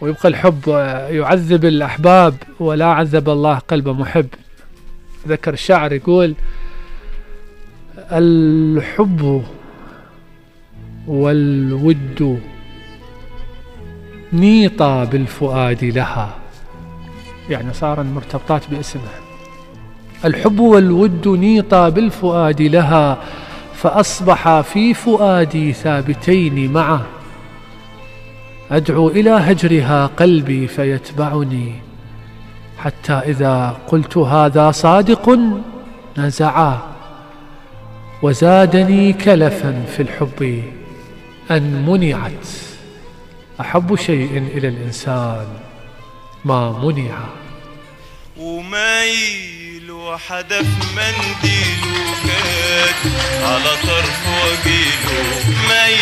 ويبقى 0.00 0.28
الحب 0.28 0.68
يعذب 1.10 1.64
الأحباب 1.64 2.34
ولا 2.60 2.86
عذب 2.86 3.28
الله 3.28 3.58
قلب 3.58 3.88
محب. 3.88 4.26
ذكر 5.28 5.52
الشاعر 5.52 5.92
يقول 5.92 6.34
الحب 7.98 9.42
والود 11.06 12.40
نيطا 14.32 15.04
بالفؤاد 15.04 15.84
لها. 15.84 16.34
يعني 17.50 17.72
صار 17.72 18.02
مرتبطات 18.02 18.70
باسمها. 18.70 19.20
الحب 20.24 20.60
والود 20.60 21.28
نيطا 21.28 21.88
بالفؤاد 21.88 22.62
لها. 22.62 23.18
فأصبحا 23.76 24.62
في 24.62 24.94
فؤادي 24.94 25.72
ثابتين 25.72 26.72
معه. 26.72 27.06
أدعو 28.70 29.08
إلى 29.08 29.30
هجرها 29.30 30.06
قلبي 30.06 30.66
فيتبعني. 30.66 31.72
حتى 32.78 33.12
إذا 33.12 33.76
قلت 33.88 34.16
هذا 34.16 34.70
صادق 34.70 35.38
نزعا 36.18 36.78
وزادني 38.22 39.12
كلفا 39.12 39.84
في 39.96 40.02
الحب 40.02 40.62
أن 41.50 41.86
منعت. 41.86 42.48
أحب 43.60 43.96
شيء 43.96 44.50
إلى 44.54 44.68
الإنسان 44.68 45.46
ما 46.44 46.84
منع. 46.84 47.18
ومايل 48.40 49.55
وحدف 50.06 50.66
منديله 50.96 52.14
كات 52.26 53.12
على 53.42 53.70
طرف 53.86 54.20
وجيله 54.26 55.44
مي 55.68 55.96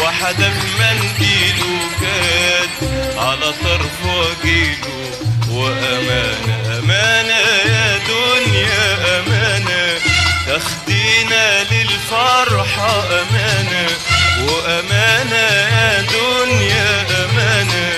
وحدف 0.00 0.56
منديله 0.80 1.78
كات 2.00 2.90
على 3.18 3.52
طرف 3.64 3.96
وجيله 4.04 5.10
وأمانة 5.50 6.78
أمانة 6.78 7.40
يا 7.72 7.98
دنيا 8.08 9.18
أمانة. 9.18 9.98
تاخدينا 10.46 11.64
للفرحة 11.70 13.04
أمانة. 13.20 13.86
وأمانة 14.48 15.46
يا 15.76 16.00
دنيا 16.00 17.06
أمانة. 17.24 17.92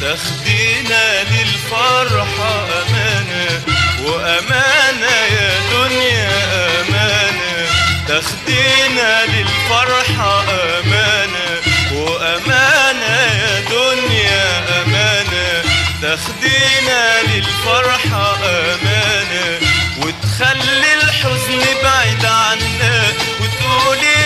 تاخدينا 0.00 1.22
للفرحة 1.22 2.66
أمانة. 2.82 3.81
وأمانة 4.04 5.16
يا 5.36 5.52
دنيا 5.72 6.30
أمانة 6.80 7.66
تاخدينا 8.08 9.10
للفرحة 9.26 10.44
أمانة. 10.78 11.50
وأمانة 11.92 13.16
يا 13.42 13.60
دنيا 13.70 14.46
أمانة 14.82 15.62
تاخدينا 16.02 17.22
للفرحة 17.22 18.36
أمانة. 18.44 19.60
وتخلي 19.98 20.94
الحزن 21.02 21.60
بعيد 21.82 22.24
عنا 22.24 23.04
وتقولي 23.40 24.21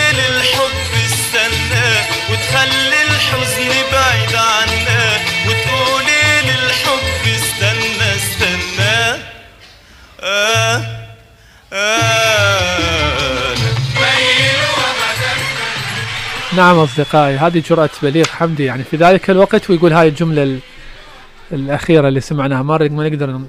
نعم 16.57 16.77
أصدقائي 16.79 17.35
هذه 17.37 17.63
جرأة 17.69 17.89
بليغ 18.03 18.25
حمدي. 18.27 18.65
يعني 18.65 18.83
في 18.83 18.97
ذلك 18.97 19.29
الوقت 19.29 19.69
ويقول 19.69 19.93
هاي 19.93 20.07
الجملة 20.07 20.43
ال- 20.43 20.59
الأخيرة 21.51 22.07
اللي 22.07 22.19
سمعناها 22.21 22.61
ما 22.63 22.77
ما 22.77 23.09
نقدر 23.09 23.39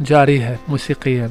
نجاريها 0.00 0.56
موسيقيا. 0.68 1.30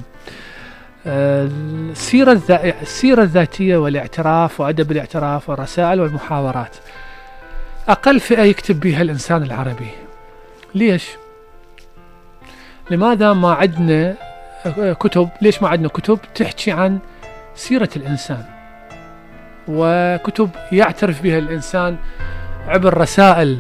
آه، 1.08 1.50
السيرة 1.92 2.32
الذا- 2.32 2.82
السيرة 2.82 3.22
الذاتية 3.24 3.78
والاعتراف 3.78 4.60
وأدب 4.60 4.92
الاعتراف 4.92 5.50
والرسائل 5.50 6.02
والمحاورات. 6.02 6.76
أقل 7.90 8.20
فئة 8.20 8.42
يكتب 8.44 8.80
بها 8.80 9.02
الإنسان 9.02 9.44
العربي. 9.44 9.90
ليش؟ 10.76 11.06
لماذا 12.92 13.34
ما 13.34 13.54
عندنا 13.54 14.16
آه، 14.66 14.94
كتب؟ 14.94 15.30
ليش 15.42 15.62
ما 15.62 15.70
عندنا 15.70 15.88
كتب 15.88 16.20
تحكي 16.36 16.72
عن 16.72 17.00
سيرة 17.56 17.90
الإنسان؟ 17.96 18.57
وكتب 19.68 20.50
يعترف 20.72 21.22
بها 21.22 21.38
الإنسان 21.38 21.98
عبر 22.68 22.98
رسائل 22.98 23.60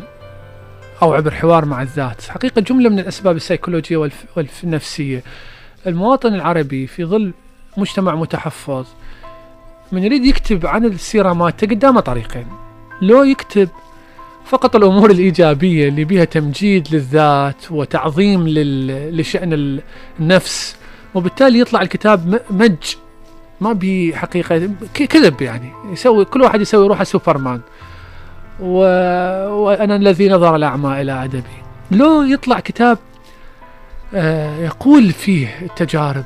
أو 1.01 1.13
عبر 1.13 1.31
حوار 1.31 1.65
مع 1.65 1.81
الذات. 1.81 2.21
حقيقة 2.21 2.61
جملة 2.61 2.89
من 2.89 2.99
الأسباب 2.99 3.35
السيكولوجية 3.35 4.09
والنفسية. 4.35 5.23
المواطن 5.87 6.33
العربي 6.33 6.87
في 6.87 7.05
ظل 7.05 7.33
مجتمع 7.77 8.15
متحفظ 8.15 8.85
من 9.91 10.03
يريد 10.03 10.25
يكتب 10.25 10.65
عن 10.65 10.85
السيرة 10.85 11.33
مالته 11.33 11.67
قدامه 11.67 11.99
طريقين. 11.99 12.47
لو 13.01 13.23
يكتب 13.23 13.69
فقط 14.45 14.75
الأمور 14.75 15.11
الإيجابية 15.11 15.87
اللي 15.89 16.03
بها 16.05 16.25
تمجيد 16.25 16.87
للذات 16.95 17.71
وتعظيم 17.71 18.47
لل... 18.47 19.17
لشأن 19.17 19.53
ال- 19.53 19.81
النفس 20.19 20.75
وبالتالي 21.15 21.59
يطلع 21.59 21.81
الكتاب 21.81 22.41
مج 22.49 22.95
ما 23.61 23.73
بي 23.73 24.15
حقيقة 24.15 24.57
ك- 24.93 25.03
كذب 25.03 25.41
يعني. 25.41 25.71
يسوي 25.91 26.25
كل 26.25 26.41
واحد 26.41 26.61
يسوي 26.61 26.87
روحه 26.87 27.03
سوبرمان. 27.03 27.61
و... 28.59 28.77
وأنا 29.49 29.95
الذي 29.95 30.29
نظر 30.29 30.55
الأعمى 30.55 31.01
إلى 31.01 31.23
أدبي. 31.23 31.63
لو 31.91 32.21
يطلع 32.23 32.59
كتاب 32.59 32.97
آه، 34.15 34.57
يقول 34.59 35.11
فيه 35.11 35.59
التجارب 35.61 36.25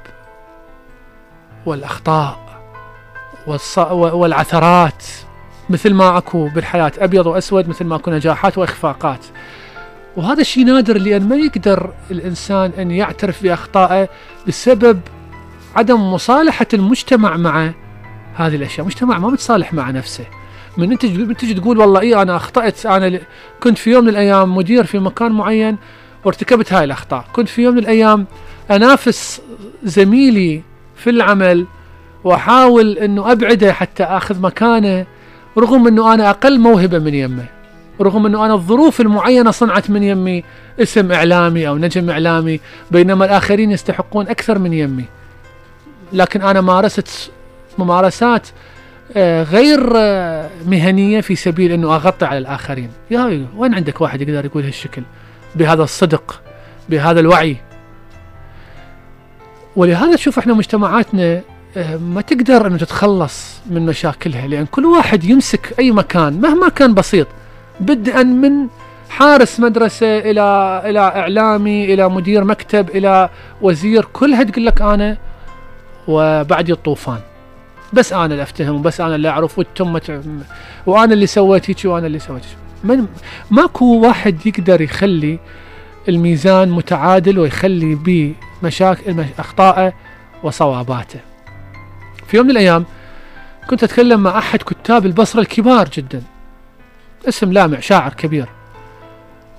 والأخطاء 1.65 2.39
والص... 3.47 3.77
والعثرات 3.91 5.03
مثل 5.69 5.93
ما 5.93 6.17
أكو 6.17 6.47
بالحياة 6.47 6.91
أبيض 6.97 7.25
وأسود 7.25 7.67
مثل 7.69 7.86
ما 7.86 7.95
أكو 7.95 8.11
نجاحات 8.11 8.57
وإخفاقات. 8.57 9.25
وهذا 10.17 10.41
الشيء 10.41 10.65
نادر 10.65 10.97
لأن 10.97 11.29
ما 11.29 11.36
يقدر 11.36 11.93
الإنسان 12.11 12.71
أن 12.77 12.91
يعترف 12.91 13.43
بأخطائه 13.43 14.09
بسبب 14.47 15.01
عدم 15.76 16.13
مصالحة 16.13 16.67
المجتمع 16.74 17.38
مع 17.38 17.72
هذه 18.36 18.55
الأشياء. 18.55 18.82
المجتمع 18.82 19.17
ما 19.19 19.30
متصالح 19.30 19.74
مع 19.74 19.91
نفسه. 19.91 20.26
من 20.78 20.91
أنت 20.91 21.05
تجي 21.05 21.53
تقول 21.53 21.78
والله 21.78 21.99
إيه 21.99 22.22
أنا 22.22 22.36
أخطأت 22.36 22.86
أنا 22.86 23.19
كنت 23.63 23.78
في 23.78 23.91
يوم 23.91 24.03
من 24.03 24.09
الأيام 24.09 24.55
مدير 24.55 24.84
في 24.84 24.99
مكان 24.99 25.32
معين 25.32 25.78
وارتكبت 26.26 26.74
هاي 26.74 26.84
الأخطاء. 26.84 27.26
كنت 27.34 27.49
في 27.49 27.61
يوم 27.61 27.74
من 27.74 27.80
الأيام 27.80 28.26
أنافس 28.72 29.41
زميلي 29.84 30.61
في 30.95 31.09
العمل 31.09 31.65
وأحاول 32.24 32.97
إنه 32.97 33.32
أبعده 33.32 33.74
حتى 33.74 34.03
أخذ 34.03 34.41
مكانه 34.41 35.05
رغم 35.57 35.88
إنه 35.88 36.13
أنا 36.13 36.30
أقل 36.30 36.59
موهبة 36.59 36.99
من 36.99 37.13
يمه. 37.13 37.45
رغم 38.01 38.26
إنه 38.26 38.45
أنا 38.45 38.53
الظروف 38.53 39.01
المعينة 39.01 39.51
صنعت 39.51 39.89
من 39.89 40.03
يمي 40.03 40.43
اسم 40.80 41.11
إعلامي 41.11 41.67
أو 41.67 41.78
نجم 41.78 42.09
إعلامي 42.09 42.59
بينما 42.91 43.26
الآخرين 43.26 43.72
يستحقون 43.72 44.28
أكثر 44.28 44.59
من 44.59 44.74
يمي. 44.74 45.05
لكن 46.14 46.41
أنا 46.41 46.62
مارست 46.62 47.32
ممارسات 47.78 48.47
آه، 49.16 49.43
غير 49.43 49.93
آه، 49.95 50.49
مهنية 50.66 51.22
في 51.22 51.36
سبيل 51.36 51.72
إنه 51.72 51.95
أغطي 51.95 52.26
على 52.26 52.38
الآخرين. 52.38 52.89
يا 53.12 53.45
وين 53.57 53.74
عندك 53.74 54.01
واحد 54.01 54.22
يقدر 54.22 54.45
يقول 54.45 54.64
هالشكل؟ 54.64 55.03
بهذا 55.55 55.84
الصدق 55.84 56.41
بهذا 56.89 57.20
الوعي. 57.20 57.57
ولهذا 59.76 60.16
تشوف 60.16 60.39
إحنا 60.39 60.53
مجتمعاتنا 60.53 61.41
آه، 61.78 61.97
ما 61.97 62.22
تقدر 62.22 62.68
إنه 62.68 62.78
تتخلص 62.78 63.62
من 63.70 63.86
مشاكلها 63.86 64.47
لأن 64.47 64.66
كل 64.66 64.86
واحد 64.86 65.24
يمسك 65.24 65.74
أي 65.80 65.91
مكان 65.91 66.41
مهما 66.41 66.70
كان 66.70 66.93
بسيط. 66.93 67.28
بدءا 67.80 68.24
من 68.24 68.68
حارس 69.09 69.59
مدرسة 69.59 70.18
إلى 70.18 70.82
إلى 70.86 70.99
إعلامي 70.99 71.93
إلى 71.93 72.09
مدير 72.09 72.43
مكتب 72.43 72.89
إلى 72.89 73.30
وزير 73.62 74.05
كلها 74.14 74.43
تقول 74.43 74.66
لك 74.66 74.82
أنا 74.82 75.18
وبعدي 76.08 76.72
الطوفان 76.72 77.20
بس 77.93 78.14
أنا 78.14 78.26
اللي 78.26 78.43
أفتهم 78.43 78.76
وبس 78.76 79.02
أنا 79.02 79.16
اللي 79.16 79.30
أعرف 79.30 79.60
تع- 79.60 80.22
وأنا 80.86 81.14
اللي 81.14 81.28
سويت 81.28 81.70
هيك 81.70 81.78
وأنا 81.86 82.08
اللي 82.08 82.20
سويت. 82.20 82.43
من 82.84 83.06
ماكو 83.52 83.86
واحد 83.86 84.45
يقدر 84.45 84.82
يخلي 84.82 85.39
الميزان 86.10 86.70
متعادل 86.70 87.39
ويخلي 87.39 87.95
بمشاكل 88.62 89.14
مش- 89.14 89.26
أخطائه 89.39 89.93
وصواباته. 90.43 91.20
في 92.28 92.38
يوم 92.38 92.45
من 92.45 92.52
الأيام 92.52 92.86
كنت 93.70 93.84
أتكلم 93.84 94.20
مع 94.24 94.38
أحد 94.38 94.60
كتاب 94.62 95.06
البصرة 95.06 95.39
الكبار 95.41 95.89
جدا. 95.89 96.22
اسم 97.28 97.52
لامع 97.54 97.80
شاعر 97.80 98.14
كبير. 98.14 98.45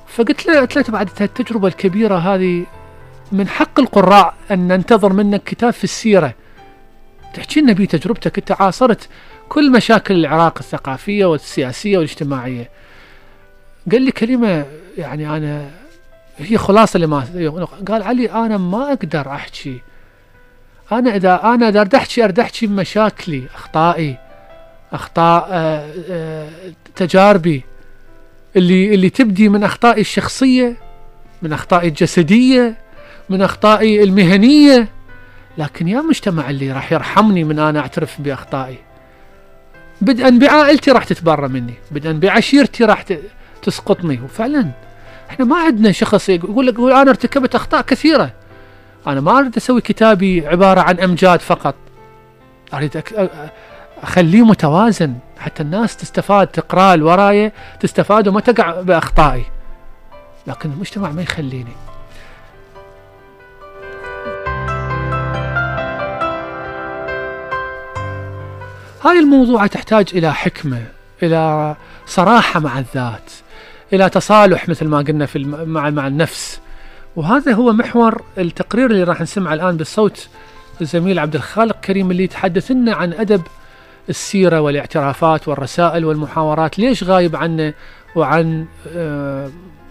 فقلت 0.09 0.47
له 0.47 0.61
قلت 0.61 0.77
له 0.77 0.85
بعد 0.89 1.09
التجربة 1.21 1.69
الكبيرة 1.69 2.17
هذه 2.19 2.67
من 3.33 3.49
حق 3.49 3.81
القراء 3.81 4.35
أن 4.51 4.69
ننتظر 4.69 5.13
منك 5.13 5.45
كتاب 5.45 5.73
في 5.73 5.85
السيرة. 5.85 6.35
تحكي 7.35 7.61
لنا 7.61 7.73
بيه 7.73 7.87
تجربتك 7.87 8.39
أنت 8.39 8.53
عاصرت 8.53 9.09
كل 9.49 9.73
مشاكل 9.73 10.15
العراق 10.15 10.59
الثقافية 10.59 11.25
والسياسية 11.25 11.99
والاجتماعية. 11.99 12.71
قال 13.93 14.03
لي 14.03 14.13
كلمة 14.13 14.67
يعني 14.99 15.37
أنا 15.37 15.71
هي 16.39 16.59
خلاصة 16.59 16.99
لما 16.99 17.25
قال 17.89 18.03
علي 18.03 18.33
أنا 18.33 18.57
ما 18.57 18.93
أقدر 18.93 19.29
أحكي 19.29 19.81
أنا 20.93 21.17
إذا 21.17 21.41
أنا 21.45 21.69
إذا 21.69 21.81
أريد 21.81 21.95
أحكي 21.95 22.25
أريد 22.25 22.41
أحكي 22.41 22.67
بمشاكلي 22.67 23.45
أخطائي 23.55 24.17
أخطاء 24.93 25.49
آه، 25.51 25.95
آه، 26.11 26.49
تجاربي 26.97 27.63
اللي 28.57 28.95
اللي 28.95 29.11
تبدي 29.11 29.49
من 29.49 29.65
أخطائي 29.65 30.01
الشخصية 30.01 30.77
من 31.43 31.53
أخطائي 31.53 31.89
الجسدية 31.89 32.82
من 33.33 33.43
أخطائي 33.43 34.03
المهنية. 34.03 34.89
لكن 35.59 35.89
يا 35.89 36.01
مجتمع 36.01 36.51
اللي 36.51 36.73
راح 36.73 36.93
يرحمني 36.93 37.45
من 37.45 37.59
أنا 37.59 37.81
أعترف 37.81 38.21
بأخطائي. 38.21 38.79
بدءا 40.01 40.31
بعائلتي 40.31 40.91
راح 40.91 41.05
تتبرى 41.05 41.49
مني. 41.49 41.75
بدءا 41.91 42.13
بعشيرتي 42.13 42.85
راح 42.85 43.05
تسقطني. 43.63 44.21
وفعلا 44.25 44.71
إحنا 45.31 45.45
ما 45.45 45.57
عندنا 45.57 45.93
شخص 45.93 46.29
يقول 46.29 46.67
لك 46.67 46.79
أنا 46.79 47.11
ارتكبت 47.11 47.55
أخطاء 47.55 47.83
كثيرة. 47.83 48.31
أنا 49.07 49.21
ما 49.21 49.39
أريد 49.39 49.57
أسوي 49.57 49.81
كتابي 49.81 50.47
عبارة 50.47 50.81
عن 50.81 51.01
أمجاد 51.01 51.41
فقط. 51.41 51.75
أريد 52.75 52.97
أك... 52.97 53.31
أخليه 54.03 54.45
متوازن. 54.45 55.15
حتى 55.39 55.63
الناس 55.63 55.97
تستفاد 55.97 56.47
تقرأ 56.47 57.03
وراي 57.03 57.53
تستفاد 57.81 58.29
وما 58.29 58.41
تقع 58.41 58.81
بأخطائي. 58.81 59.45
لكن 60.47 60.71
المجتمع 60.71 61.11
ما 61.11 61.23
يخليني. 61.23 61.73
هاي 69.05 69.19
الموضوع 69.19 69.67
تحتاج 69.67 70.09
إلى 70.15 70.35
حكمة 70.35 70.83
إلى 71.23 71.77
صراحة 72.07 72.61
مع 72.61 72.79
الذات 72.79 73.33
إلى 73.93 74.09
تصالح 74.09 74.69
مثل 74.69 74.87
ما 74.87 74.99
قلنا 74.99 75.27
في. 75.27 75.39
مع 75.45 75.91
مع 75.91 76.07
النفس 76.07 76.61
وهذا 77.17 77.53
هو 77.53 77.73
محور 77.73 78.23
التقرير 78.39 78.91
اللي 78.91 79.03
راح 79.03 79.21
نسمعه 79.21 79.55
الآن 79.55 79.77
بالصوت 79.77 80.29
الزميل 80.81 81.19
عبد 81.19 81.35
الخالق 81.35 81.81
كريم 81.81 82.11
اللي 82.11 82.25
يتحدث 82.25 82.71
لنا 82.71 82.95
عن 82.95 83.13
أدب 83.13 83.43
السيرة 84.09 84.61
والاعترافات 84.61 85.49
والرسائل 85.49 86.05
والمحاورات 86.05 86.79
ليش 86.79 87.05
غايب 87.05 87.37
عنه 87.37 87.75
وعن 88.17 88.67
آه، 88.89 89.51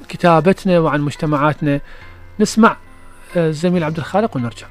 كتابتنا 0.09 0.79
وعن 0.79 1.01
مجتمعاتنا 1.01 1.79
نسمع 2.39 2.77
آه، 3.37 3.49
الزميل 3.49 3.83
عبد 3.83 3.97
الخالق 3.97 4.35
ونرجع 4.35 4.67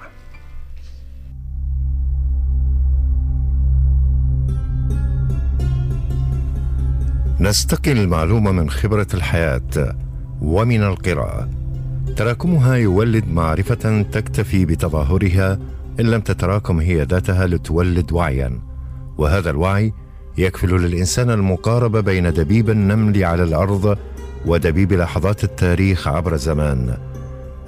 نستقي 7.41 7.93
المعلومة 7.93 8.53
من 8.53 8.71
خبرة 8.71 9.07
الحياة 9.15 9.97
ومن 10.43 10.83
القراءة. 10.83 11.49
تراكمها 12.17 12.75
يولد 12.75 13.29
معرفة 13.29 14.03
تكتفي 14.03 14.65
بتظاهرها 14.65 15.59
إن 16.01 16.05
لم 16.05 16.21
تتراكم 16.21 16.81
هي 16.81 17.03
ذاتها 17.03 17.47
لتولد 17.47 18.13
وعيا. 18.13 18.61
وهذا 19.19 19.51
الوعي 19.51 19.93
يكفل 20.39 20.69
للإنسان 20.69 21.31
المقاربة 21.31 22.01
بين 22.01 22.33
دبيب 22.33 22.71
النمل 22.71 23.25
على 23.25 23.43
الأرض 23.43 23.99
ودبيب 24.47 24.93
لحظات 24.93 25.45
التاريخ 25.45 26.09
عبر 26.09 26.35
الزمان. 26.35 26.97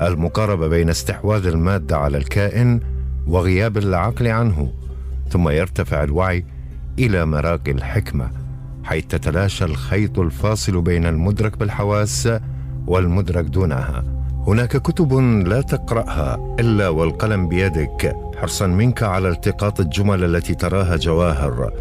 المقاربة 0.02 0.68
بين 0.68 0.90
استحواذ 0.90 1.46
المادة 1.46 1.96
على 1.96 2.16
الكائن 2.16 2.80
وغياب 3.26 3.78
العقل 3.78 4.26
عنه 4.26 4.72
ثم 5.30 5.48
يرتفع 5.48 6.02
الوعي 6.02 6.44
إلى 6.98 7.26
مراقي 7.26 7.70
الحكمة. 7.70 8.41
حيث 8.84 9.06
تتلاشى 9.06 9.64
الخيط 9.64 10.18
الفاصل 10.18 10.82
بين 10.82 11.06
المدرك 11.06 11.58
بالحواس 11.58 12.28
والمدرك 12.86 13.44
دونها. 13.44 14.04
هناك 14.46 14.76
كتب 14.76 15.12
لا 15.46 15.60
تقرأها 15.60 16.56
إلا 16.60 16.88
والقلم 16.88 17.48
بيدك. 17.48 18.16
حرصا 18.36 18.66
منك 18.66 19.02
على 19.02 19.28
التقاط 19.28 19.80
الجمل 19.80 20.24
التي 20.24 20.54
تراها 20.54 20.96
جواهر. 20.96 21.72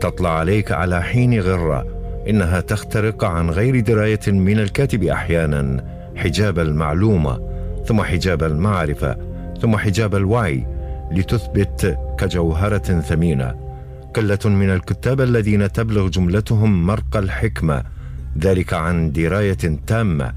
تطلع 0.00 0.38
عليك 0.38 0.72
على 0.72 1.02
حين 1.02 1.40
غرة. 1.40 1.86
إنها 2.28 2.60
تخترق 2.60 3.24
عن 3.24 3.50
غير 3.50 3.80
دراية 3.80 4.20
من 4.26 4.58
الكاتب 4.58 5.02
أحيانا. 5.02 5.84
حجاب 6.16 6.58
المعلومة 6.58 7.40
ثم 7.86 8.02
حجاب 8.02 8.42
المعرفة 8.42 9.16
ثم 9.60 9.76
حجاب 9.76 10.14
الوعي 10.14 10.66
لتثبت 11.10 11.98
كجوهرة 12.18 12.78
ثمينة. 12.78 13.65
قله 14.16 14.38
من 14.44 14.70
الكتاب 14.70 15.20
الذين 15.20 15.72
تبلغ 15.72 16.08
جملتهم 16.08 16.86
مرقى 16.86 17.18
الحكمة 17.18 17.82
ذلك 18.38 18.74
عن 18.74 19.12
دراية 19.12 19.78
تامة. 19.86 20.32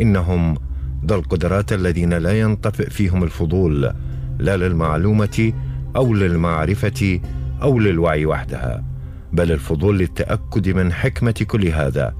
إنهم 0.00 0.58
ذو 1.06 1.16
القدرات 1.16 1.72
الذين 1.72 2.14
لا 2.14 2.40
ينطفئ 2.40 2.90
فيهم 2.90 3.24
الفضول 3.24 3.92
لا 4.38 4.56
للمعلومة 4.56 5.52
أو 5.96 6.14
للمعرفة 6.14 7.20
أو 7.62 7.78
للوعي 7.78 8.26
وحدها 8.26 8.84
بل 9.32 9.52
الفضول 9.52 9.98
للتأكد 9.98 10.68
من 10.68 10.92
حكمة 10.92 11.44
كل 11.46 11.68
هذا. 11.68 12.14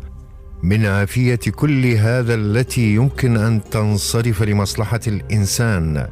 من 0.62 0.86
عافية 0.86 1.40
كل 1.54 1.86
هذا 1.86 2.34
التي 2.34 2.94
يمكن 2.94 3.36
أن 3.36 3.60
تنصرف 3.70 4.42
لمصلحة 4.42 5.00
الإنسان 5.06 6.06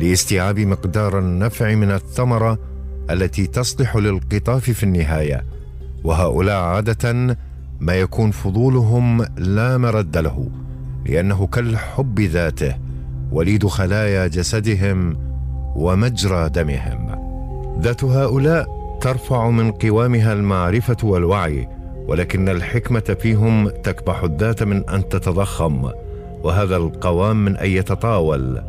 لاستيعاب 0.00 0.58
مقدار 0.58 1.18
النفع 1.18 1.74
من 1.74 1.90
الثمرة 1.90 2.75
التي 3.10 3.46
تصلح 3.46 3.96
للقطاف 3.96 4.70
في 4.70 4.82
النهاية 4.82 5.44
وهؤلاء 6.04 6.56
عادة 6.56 7.36
ما 7.80 7.94
يكون 7.94 8.30
فضولهم 8.30 9.26
لا 9.38 9.78
مرد 9.78 10.18
له 10.18 10.48
لأنه 11.06 11.46
كالحب 11.46 12.20
ذاته 12.20 12.76
وليد 13.32 13.66
خلايا 13.66 14.26
جسدهم 14.26 15.18
ومجرى 15.76 16.48
دمهم. 16.48 17.16
ذات 17.80 18.04
هؤلاء 18.04 18.66
ترفع 19.00 19.50
من 19.50 19.70
قوامها 19.70 20.32
المعرفة 20.32 20.96
والوعي 21.02 21.68
ولكن 22.08 22.48
الحكمة 22.48 23.16
فيهم 23.20 23.68
تكبح 23.68 24.22
الذات 24.22 24.62
من 24.62 24.88
أن 24.88 25.08
تتضخم 25.08 25.90
وهذا 26.42 26.76
القوام 26.76 27.44
من 27.44 27.56
أن 27.56 27.70
يتطاول. 27.70 28.62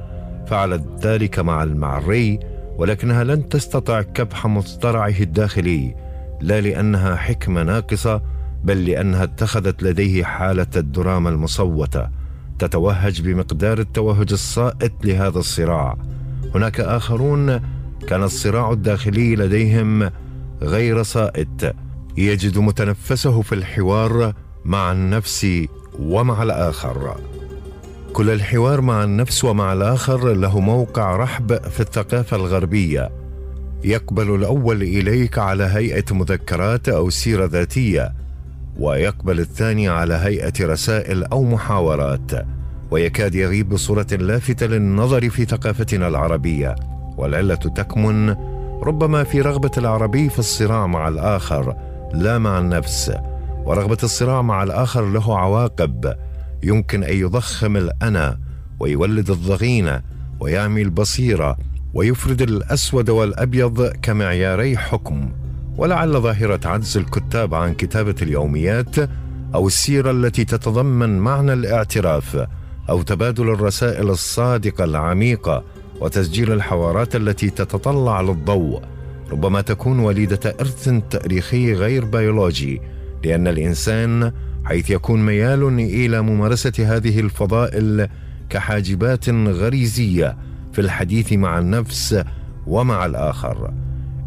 فعلت 0.47 0.83
ذلك 1.05 1.39
مع 1.39 1.63
المعري 1.63 2.39
ولكنها 2.77 3.23
لن 3.23 3.49
تستطع 3.49 4.01
كبح 4.01 4.47
مصطرعه 4.47 5.15
الداخلي 5.19 5.95
لا 6.41 6.61
لأنها 6.61 7.15
حكمة 7.15 7.63
ناقصة 7.63 8.21
بل 8.63 8.85
لأنها 8.85 9.23
اتخذت 9.23 9.83
لديه 9.83 10.23
حالة 10.23 10.67
الدراما 10.75 11.29
المصوتة 11.29 12.09
تتوهج 12.59 13.21
بمقدار 13.21 13.79
التوهج 13.79 14.31
الصائت 14.31 14.93
لهذا 15.03 15.39
الصراع. 15.39 15.97
هناك 16.55 16.79
آخرون 16.79 17.59
كان 18.07 18.23
الصراع 18.23 18.71
الداخلي 18.71 19.35
لديهم 19.35 20.11
غير 20.61 21.03
صائت 21.03 21.75
يجد 22.17 22.57
متنفسه 22.57 23.41
في 23.41 23.55
الحوار 23.55 24.33
مع 24.65 24.91
النفس 24.91 25.47
ومع 25.99 26.43
الآخر. 26.43 27.15
كل 28.17 28.29
الحوار 28.29 28.81
مع 28.81 29.03
النفس 29.03 29.43
ومع 29.43 29.73
الآخر 29.73 30.33
له 30.33 30.59
موقع 30.59 31.15
رحب 31.15 31.69
في 31.69 31.79
الثقافة 31.79 32.37
الغربية. 32.37 33.09
يقبل 33.83 34.35
الأول 34.35 34.81
إليك 34.81 35.37
على 35.37 35.63
هيئة 35.63 36.03
مذكرات 36.11 36.89
أو 36.89 37.09
سيرة 37.09 37.45
ذاتية 37.45 38.13
ويقبل 38.79 39.39
الثاني 39.39 39.87
على 39.87 40.13
هيئة 40.13 40.53
رسائل 40.61 41.23
أو 41.23 41.43
محاورات. 41.43 42.31
ويكاد 42.91 43.35
يغيب 43.35 43.69
بصوره 43.69 44.07
لافتة 44.11 44.65
للنظر 44.65 45.29
في 45.29 45.45
ثقافتنا 45.45 46.07
العربية. 46.07 46.75
والعلة 47.17 47.55
تكمن 47.55 48.29
ربما 48.83 49.23
في 49.23 49.41
رغبة 49.41 49.71
العربي 49.77 50.29
في 50.29 50.39
الصراع 50.39 50.87
مع 50.87 51.07
الآخر 51.07 51.75
لا 52.13 52.37
مع 52.37 52.59
النفس. 52.59 53.11
ورغبة 53.65 53.97
الصراع 54.03 54.41
مع 54.41 54.63
الآخر 54.63 55.05
له 55.05 55.37
عواقب. 55.37 56.15
يمكن 56.63 57.03
أن 57.03 57.17
يضخم 57.17 57.77
الأنا 57.77 58.39
ويولد 58.79 59.29
الضغينة 59.29 60.01
ويعمي 60.39 60.81
البصيرة 60.81 61.57
ويفرد 61.93 62.41
الأسود 62.41 63.09
والأبيض 63.09 63.87
كمعياري 63.87 64.77
حكم. 64.77 65.31
ولعل 65.77 66.21
ظاهرة 66.21 66.59
عجز 66.65 66.97
الكتاب 66.97 67.55
عن 67.55 67.73
كتابة 67.73 68.15
اليوميات 68.21 68.95
أو 69.55 69.67
السيرة 69.67 70.11
التي 70.11 70.45
تتضمن 70.45 71.19
معنى 71.19 71.53
الاعتراف 71.53 72.47
أو 72.89 73.01
تبادل 73.01 73.49
الرسائل 73.49 74.09
الصادقة 74.09 74.83
العميقة 74.83 75.63
وتسجيل 75.99 76.51
الحوارات 76.51 77.15
التي 77.15 77.49
تتطلع 77.49 78.21
للضوء. 78.21 78.81
ربما 79.31 79.61
تكون 79.61 79.99
وليدة 79.99 80.55
إرث 80.61 80.89
تاريخي 81.09 81.73
غير 81.73 82.05
بيولوجي 82.05 82.81
لأن 83.23 83.47
الإنسان 83.47 84.31
حيث 84.67 84.89
يكون 84.89 85.25
ميال 85.25 85.79
إلى 85.79 86.21
ممارسة 86.21 86.73
هذه 86.79 87.19
الفضائل 87.19 88.07
كحاجبات 88.49 89.29
غريزية 89.29 90.37
في 90.73 90.81
الحديث 90.81 91.33
مع 91.33 91.59
النفس 91.59 92.23
ومع 92.67 93.05
الآخر. 93.05 93.73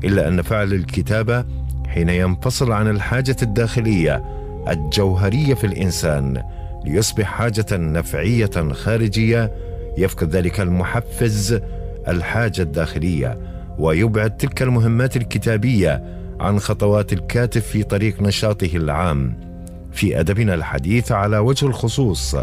إلا 0.05 0.29
أن 0.29 0.43
فعل 0.43 0.73
الكتابه 0.73 1.45
حين 1.87 2.09
ينفصل 2.09 2.73
عن 2.73 2.89
الحاجة 2.89 3.37
الداخلية 3.43 4.25
الجوهرية 4.69 5.55
في 5.55 5.67
الإنسان 5.67 6.43
ليصبح 6.85 7.25
حاجة 7.25 7.67
نفعية 7.73 8.73
خارجية 8.73 9.53
يفقد 9.99 10.37
ذلك 10.37 10.61
المحفز 10.61 11.61
الحاجة 12.09 12.63
الداخلية 12.63 13.39
ويبعد 13.79 14.37
تلك 14.37 14.63
المهمات 14.63 15.17
الكتابية 15.17 16.05
عن 16.41 16.59
خطوات 16.59 17.13
الكاتب 17.13 17.61
في 17.61 17.83
طريق 17.83 18.23
نشاطه 18.23 18.71
العام. 18.77 19.50
في 19.93 20.21
أدبنا 20.21 20.55
الحديث 20.55 21.13
على 21.13 21.39
وجه 21.39 21.67
الخصوص. 21.67 22.37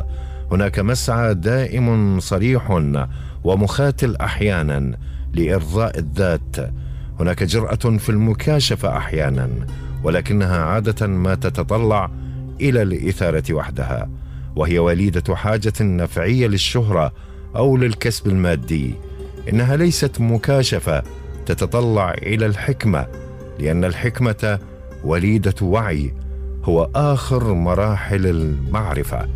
هناك 0.51 0.79
مسعى 0.79 1.33
دائم 1.33 2.19
صريح 2.19 2.81
ومخاتل 3.43 4.15
أحيانا 4.15 4.97
لإرضاء 5.33 5.99
الذات. 5.99 6.55
هناك 7.19 7.43
جرأة 7.43 7.97
في 7.97 8.09
المكاشفة 8.09 8.97
أحيانا 8.97 9.49
ولكنها 10.03 10.57
عادة 10.57 11.07
ما 11.07 11.35
تتطلع 11.35 12.11
إلى 12.61 12.81
الإثارة 12.81 13.53
وحدها 13.53 14.09
وهي 14.55 14.79
وليدة 14.79 15.35
حاجة 15.35 15.73
نفعية 15.81 16.47
للشهرة 16.47 17.13
أو 17.55 17.77
للكسب 17.77 18.27
المادي. 18.27 18.93
إنها 19.49 19.75
ليست 19.75 20.21
مكاشفة 20.21 21.03
تتطلع 21.45 22.11
إلى 22.11 22.45
الحكمة 22.45 23.07
لأن 23.59 23.85
الحكمة 23.85 24.59
وليدة 25.03 25.55
وعي 25.61 26.13
هو 26.70 26.89
آخر 26.95 27.53
مراحل 27.53 28.26
المعرفة. 28.26 29.28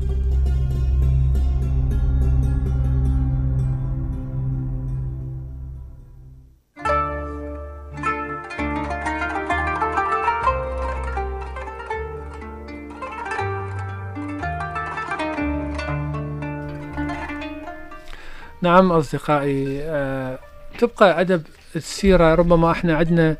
نعم 18.61 18.91
أصدقائي 18.91 19.81
آه، 19.83 20.39
تبقى 20.79 21.21
أدب 21.21 21.43
السيرة 21.75 22.35
ربما 22.35 22.71
إحنا 22.71 22.95
عندنا 22.95 23.37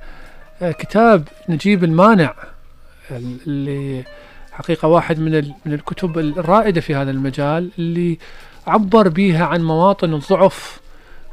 آه، 0.61 0.71
كتاب 0.71 1.27
نجيب 1.49 1.83
المانع. 1.83 2.50
اللي 3.11 4.03
حقيقة 4.51 4.87
واحد 4.87 5.19
من 5.19 5.51
من 5.65 5.73
الكتب 5.73 6.17
الرائدة 6.17 6.81
في 6.81 6.95
هذا 6.95 7.11
المجال 7.11 7.71
اللي 7.79 8.17
عبر 8.67 9.07
بيها 9.07 9.45
عن 9.45 9.63
مواطن 9.63 10.13
الضعف 10.13 10.79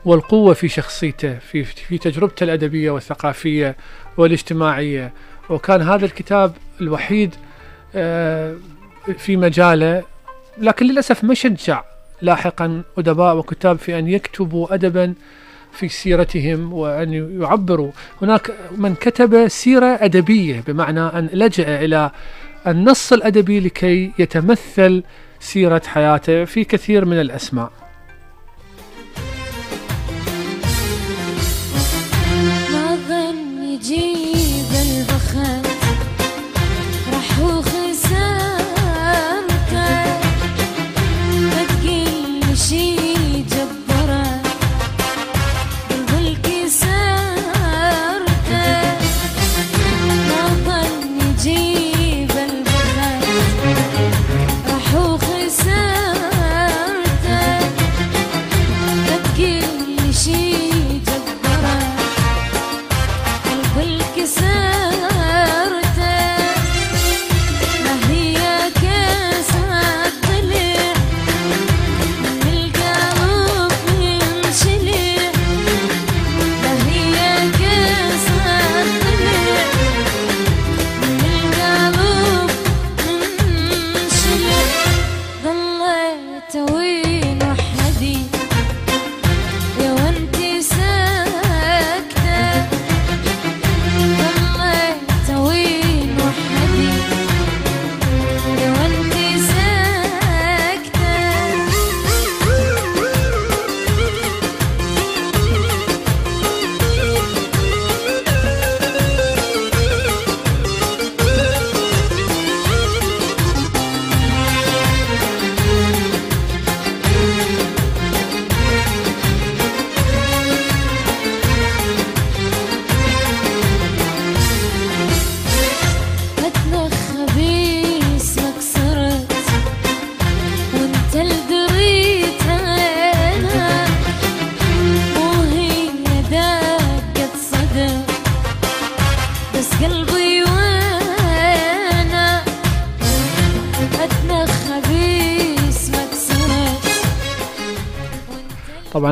والقوة 0.05 0.55
في 0.55 0.69
شخصيته 0.69 1.39
في 1.39 1.65
في 1.65 1.99
تجربته 1.99 2.45
الأدبية 2.45 2.91
والثقافية 2.91 3.77
والاجتماعية. 4.17 5.13
وكان 5.51 5.83
هذا 5.83 6.05
الكتاب 6.05 6.53
الوحيد 6.81 7.35
آه، 7.95 8.57
في 9.19 9.37
مجاله 9.37 10.05
لكن 10.59 10.87
للأسف 10.87 11.25
ما 11.25 11.35
شجع 11.35 11.85
لاحقا 12.23 12.83
أدباء 12.99 13.37
وكتاب 13.37 13.79
في 13.79 13.99
أن 13.99 14.09
يكتبوا 14.09 14.75
أدبا 14.75 15.15
في 15.73 15.89
سيرتهم 15.89 16.73
وأن 16.73 17.41
يعبروا. 17.41 17.91
هناك 18.23 18.51
من 18.77 18.95
كتب 18.95 19.49
سيرة 19.49 19.99
أدبية 20.01 20.61
بمعنى 20.67 21.01
أن 21.01 21.29
لجأ 21.33 21.85
إلى 21.85 22.11
النص 22.67 23.13
الأدبي 23.13 23.61
لكي 23.61 24.13
يتمثل 24.19 25.03
سيرة 25.41 25.83
حياته 25.87 26.45
في 26.45 26.65
كثير 26.65 27.05
من 27.05 27.21
الأسماء. 27.21 27.78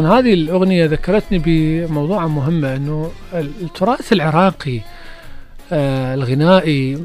هذه 0.06 0.34
الأغنية 0.34 0.86
ذكرتني 0.86 1.38
بموضوع 1.44 2.26
مهمة 2.26 2.76
أنه 2.76 3.10
ال- 3.34 3.50
التراث 3.62 4.12
العراقي 4.12 4.80
آه، 5.72 6.14
الغنائي 6.14 6.98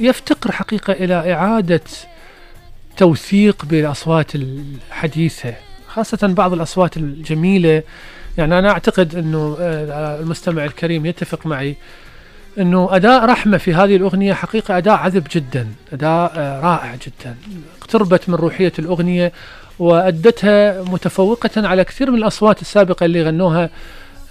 يفتقر 0.00 0.52
حقيقة 0.52 0.92
إلى 0.92 1.32
إعادة 1.34 1.80
توثيق 2.96 3.64
بالأصوات 3.64 4.34
الحديثة 4.34 5.54
خاصة 5.88 6.18
بعض 6.26 6.52
الأصوات 6.52 6.96
الجميلة. 6.96 7.82
يعني 8.38 8.58
أنا 8.58 8.70
أعتقد 8.70 9.14
أنه 9.14 9.56
آه، 9.60 10.20
المستمع 10.20 10.64
الكريم 10.64 11.06
يتفق 11.06 11.46
معي 11.46 11.76
أنه 12.58 12.88
أداء 12.96 13.24
رحمة 13.24 13.58
في 13.58 13.74
هذه 13.74 13.96
الأغنية 13.96 14.32
حقيقة 14.34 14.78
أداء 14.78 14.94
عذب 14.94 15.26
جدا 15.32 15.68
أداء 15.92 16.32
آه، 16.36 16.60
رائع 16.60 16.94
جدا. 16.94 17.36
اقتربت 17.80 18.28
من 18.28 18.34
روحية 18.34 18.72
الأغنية 18.78 19.32
وأدتها 19.78 20.82
متفوقة 20.82 21.50
على 21.68 21.84
كثير 21.84 22.10
من 22.10 22.18
الأصوات 22.18 22.60
السابقة 22.60 23.04
اللي 23.06 23.22
غنوها 23.22 23.70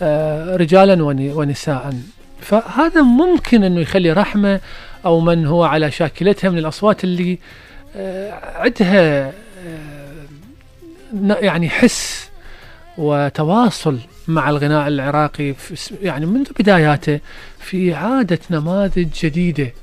آه، 0.02 0.56
رجالا 0.56 1.04
ون- 1.04 1.32
ونساء. 1.32 1.94
فهذا 2.42 3.02
ممكن 3.02 3.64
أنه 3.64 3.80
يخلي 3.82 4.12
رحمة 4.12 4.60
أو 5.06 5.20
من 5.20 5.46
هو 5.46 5.64
على 5.64 5.92
شاكلتها 5.92 6.50
من 6.50 6.58
الأصوات 6.58 7.04
اللي 7.04 7.40
آه، 7.96 8.32
عندها 8.56 9.28
آه، 9.28 9.32
يعني 11.42 11.70
حس 11.70 12.30
وتواصل 12.98 14.00
مع 14.28 14.50
الغناء 14.50 14.88
العراقي 14.88 15.54
يعني 16.02 16.26
منذ 16.26 16.48
بداياته 16.60 17.20
في 17.60 17.94
إعادة 17.94 18.40
نماذج 18.52 19.08
جديدة 19.24 19.74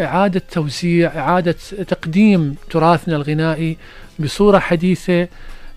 إعادة 0.00 0.42
توزيع 0.50 1.18
إعادة 1.18 1.54
تقديم 1.88 2.56
تراثنا 2.70 3.16
الغنائي 3.16 3.76
بصورة 4.18 4.58
حديثة 4.58 5.28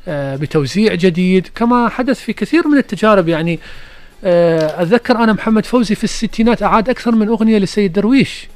آه، 0.08 0.36
بتوزيع 0.36 0.96
جديد 0.96 1.48
كما 1.56 1.89
حدث 1.89 2.20
في 2.20 2.34
كثير 2.34 2.68
من 2.68 2.78
التجارب. 2.78 3.28
يعني 3.28 3.60
آه، 4.24 4.82
أتذكر 4.82 5.16
أنا 5.16 5.34
محمد 5.34 5.66
فوزي 5.66 5.96
في 5.96 6.04
الستينات 6.04 6.64
أعاد 6.64 6.89
أكثر 6.89 7.12
من 7.12 7.28
أغنية 7.28 7.58
للسيد 7.58 7.94
درويش. 7.94 8.48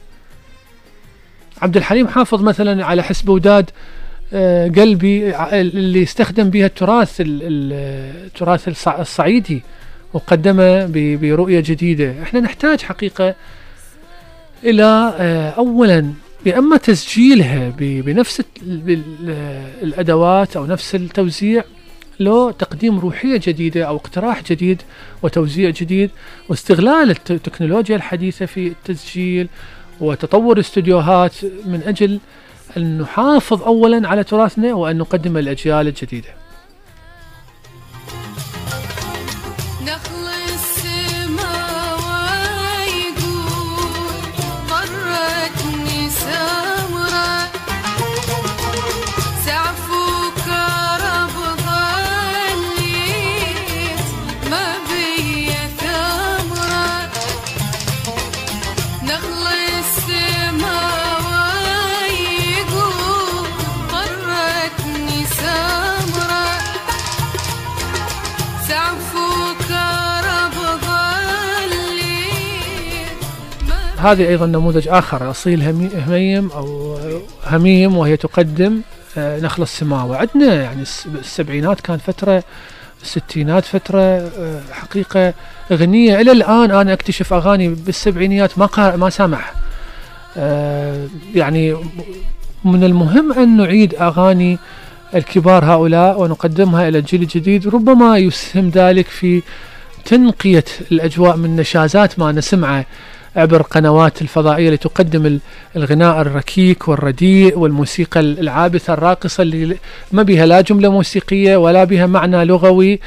عبد 1.61 1.77
الحليم 1.77 2.07
حافظ 2.07 2.41
مثلا 2.43 2.85
على 2.85 3.03
حسب 3.03 3.29
وداد 3.29 3.69
آه، 4.33 4.67
قلبي 4.67 5.35
اللي 5.51 6.03
استخدم 6.03 6.49
بها 6.49 6.65
التراث 6.65 7.21
ال- 7.21 7.27
ال- 7.43 8.25
التراث 8.25 8.67
الصع- 8.69 8.99
الصعيدي 8.99 9.63
وقدمه 10.13 10.85
برؤية 11.21 11.59
جديدة. 11.59 12.13
إحنا 12.23 12.39
نحتاج 12.39 12.81
حقيقة 12.81 13.35
إلى 14.63 15.13
آه، 15.19 15.59
أولا 16.45 16.55
بأما 16.55 16.77
تسجيلها 16.77 17.69
بنفس 17.79 18.39
ال- 18.39 18.77
بال- 18.77 19.03
الأدوات 19.83 20.57
أو 20.57 20.65
نفس 20.65 20.95
التوزيع 20.95 21.63
لو 22.19 22.51
تقديم 22.51 22.99
روحية 22.99 23.41
جديدة 23.43 23.83
أو 23.83 23.95
اقتراح 23.95 24.43
جديد 24.51 24.81
وتوزيع 25.23 25.69
جديد 25.69 26.09
واستغلال 26.49 27.09
الت- 27.09 27.31
التكنولوجيا 27.31 27.95
الحديثة 27.95 28.45
في 28.45 28.67
التسجيل 28.67 29.47
وتطور 30.01 30.59
استديوهات 30.59 31.35
من 31.65 31.81
أجل 31.85 32.19
أن 32.77 32.97
نحافظ 33.01 33.63
أولا 33.63 34.07
على 34.07 34.23
تراثنا 34.23 34.73
وأن 34.73 34.97
نقدم 34.97 35.37
الأجيال 35.37 35.87
الجديدة. 35.87 36.29
هذه 74.05 74.27
أيضا 74.27 74.45
نموذج 74.45 74.87
آخر 74.87 75.29
أصيل 75.31 75.61
همي- 75.63 75.89
هميم 76.07 76.51
أو 76.51 76.97
هميم 77.47 77.97
وهي 77.97 78.17
تقدم 78.17 78.81
آه، 79.17 79.39
نخل 79.39 79.63
السماوة. 79.63 80.17
عندنا 80.17 80.53
يعني 80.53 80.81
الس- 80.81 81.07
السبعينات 81.19 81.81
كانت 81.81 82.01
فترة 82.01 82.43
الستينات 83.03 83.65
فترة 83.65 83.99
آه، 84.01 84.61
حقيقة 84.71 85.33
غنية. 85.71 86.21
إلى 86.21 86.31
الآن 86.31 86.71
أنا 86.71 86.93
أكتشف 86.93 87.33
أغاني 87.33 87.67
بالسبعينيات 87.69 88.57
ما 88.59 88.95
ما 88.95 89.09
سامعها 89.09 89.51
آه، 90.37 91.07
يعني 91.35 91.75
من 92.65 92.83
المهم 92.83 93.33
أن 93.33 93.57
نعيد 93.57 93.95
أغاني 93.95 94.57
الكبار 95.15 95.65
هؤلاء 95.65 96.21
ونقدمها 96.21 96.87
إلى 96.87 96.97
الجيل 96.97 97.21
الجديد 97.21 97.67
ربما 97.67 98.17
يسهم 98.17 98.69
ذلك 98.69 99.07
في 99.07 99.41
تنقية 100.05 100.63
الأجواء 100.91 101.37
من 101.37 101.55
نشازات 101.55 102.19
ما 102.19 102.31
نسمعه. 102.31 102.85
عبر 103.35 103.61
قنوات 103.61 104.21
الفضائية 104.21 104.65
اللي 104.65 104.77
تقدم 104.77 105.25
ال- 105.25 105.39
الغناء 105.75 106.21
الركيك 106.21 106.87
والرديء 106.87 107.57
والموسيقى 107.57 108.19
العابثة 108.19 108.93
الراقصة 108.93 109.41
اللي 109.41 109.77
ما 110.11 110.23
بها 110.23 110.45
لا 110.45 110.61
جملة 110.61 110.89
موسيقية 110.91 111.57
ولا 111.57 111.83
بها 111.83 112.05
معنى 112.05 112.45
لغوي. 112.45 112.99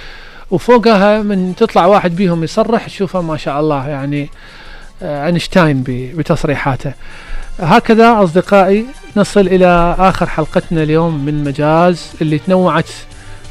وفوقها 0.51 1.23
من 1.23 1.55
تطلع 1.57 1.87
واحد 1.87 2.17
بيهم 2.17 2.45
يصرح 2.45 2.87
تشوفه 2.87 3.21
ما 3.21 3.37
شاء 3.37 3.61
الله 3.61 3.89
يعني 3.89 4.31
آه، 5.03 5.27
اينشتاين 5.27 5.83
ب- 5.83 6.17
بتصريحاته. 6.17 6.93
هكذا 7.61 8.23
أصدقائي 8.23 8.85
نصل 9.17 9.41
إلى 9.41 9.97
آخر 9.99 10.27
حلقتنا 10.27 10.83
اليوم 10.83 11.25
من 11.25 11.45
مجاز 11.45 12.07
اللي 12.21 12.39
تنوعت 12.39 12.89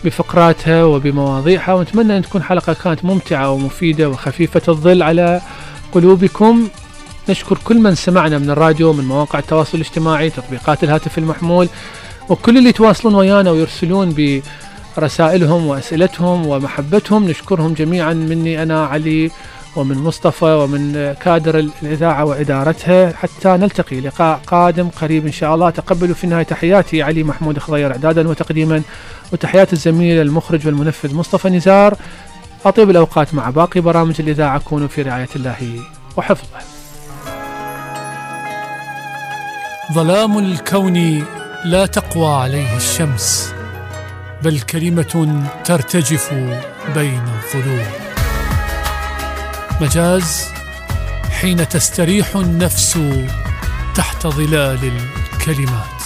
بفقراتها 0.05 0.83
وبمواضيعها. 0.83 1.73
ونتمنى 1.73 2.17
أن 2.17 2.21
تكون 2.21 2.43
حلقة 2.43 2.73
كانت 2.83 3.05
ممتعة 3.05 3.51
ومفيدة 3.51 4.09
وخفيفة 4.09 4.61
الظل 4.67 5.03
على 5.03 5.41
قلوبكم. 5.91 6.67
نشكر 7.29 7.57
كل 7.63 7.79
من 7.79 7.95
سمعنا 7.95 8.37
من 8.37 8.49
الراديو 8.49 8.93
من 8.93 9.05
مواقع 9.05 9.39
التواصل 9.39 9.77
الاجتماعي 9.77 10.29
تطبيقات 10.29 10.83
الهاتف 10.83 11.17
المحمول 11.17 11.69
وكل 12.29 12.57
اللي 12.57 12.69
يتواصلون 12.69 13.15
ويانا 13.15 13.51
ويرسلون 13.51 14.41
برسائلهم 14.97 15.67
وأسئلتهم 15.67 16.47
ومحبتهم. 16.47 17.29
نشكرهم 17.29 17.73
جميعا 17.73 18.13
مني 18.13 18.63
أنا 18.63 18.85
علي 18.85 19.31
ومن 19.75 19.97
مصطفى 19.97 20.45
ومن 20.45 21.15
كادر 21.21 21.59
الإذاعة 21.59 22.25
وإدارتها. 22.25 23.11
حتى 23.11 23.49
نلتقي 23.49 23.99
لقاء 23.99 24.41
قادم 24.47 24.89
قريب 24.89 25.25
إن 25.25 25.31
شاء 25.31 25.55
الله. 25.55 25.69
تقبلوا 25.69 26.15
في 26.15 26.23
النهاية 26.23 26.43
تحياتي 26.43 27.03
علي 27.03 27.23
محمود 27.23 27.59
خضير 27.59 27.91
إعدادا 27.91 28.27
وتقديما. 28.27 28.81
وتحيات 29.33 29.73
الزميل 29.73 30.21
المخرج 30.21 30.65
والمنفذ 30.65 31.15
مصطفى 31.15 31.49
نزار. 31.49 31.97
أطيب 32.65 32.89
الأوقات 32.89 33.33
مع 33.33 33.49
باقي 33.49 33.81
برامج 33.81 34.15
الإذاعة 34.19 34.59
كونوا 34.59 34.87
في 34.87 35.01
رعاية 35.01 35.29
الله 35.35 35.79
وحفظه. 36.17 36.59
ظلام 39.93 40.37
الكون 40.37 41.25
لا 41.65 41.85
تقوى 41.85 42.27
عليه 42.27 42.77
الشمس 42.77 43.53
بل 44.43 44.59
كلمة 44.59 45.43
ترتجف 45.65 46.33
بين 46.95 47.21
الظلوم. 47.27 47.87
مجاز 49.81 50.45
حين 51.41 51.69
تستريح 51.69 52.35
النفس 52.35 52.99
تحت 53.95 54.27
ظلال 54.27 54.91
الكلمات. 55.33 55.97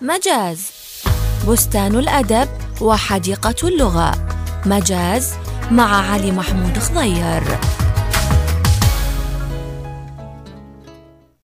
مجاز 0.00 0.70
بستان 1.48 1.94
الأدب 1.96 2.48
وحديقة 2.80 3.68
اللغة. 3.68 4.12
مجاز 4.66 5.34
مع 5.70 6.12
علي 6.12 6.32
محمود 6.32 6.78
خضير. 6.78 7.42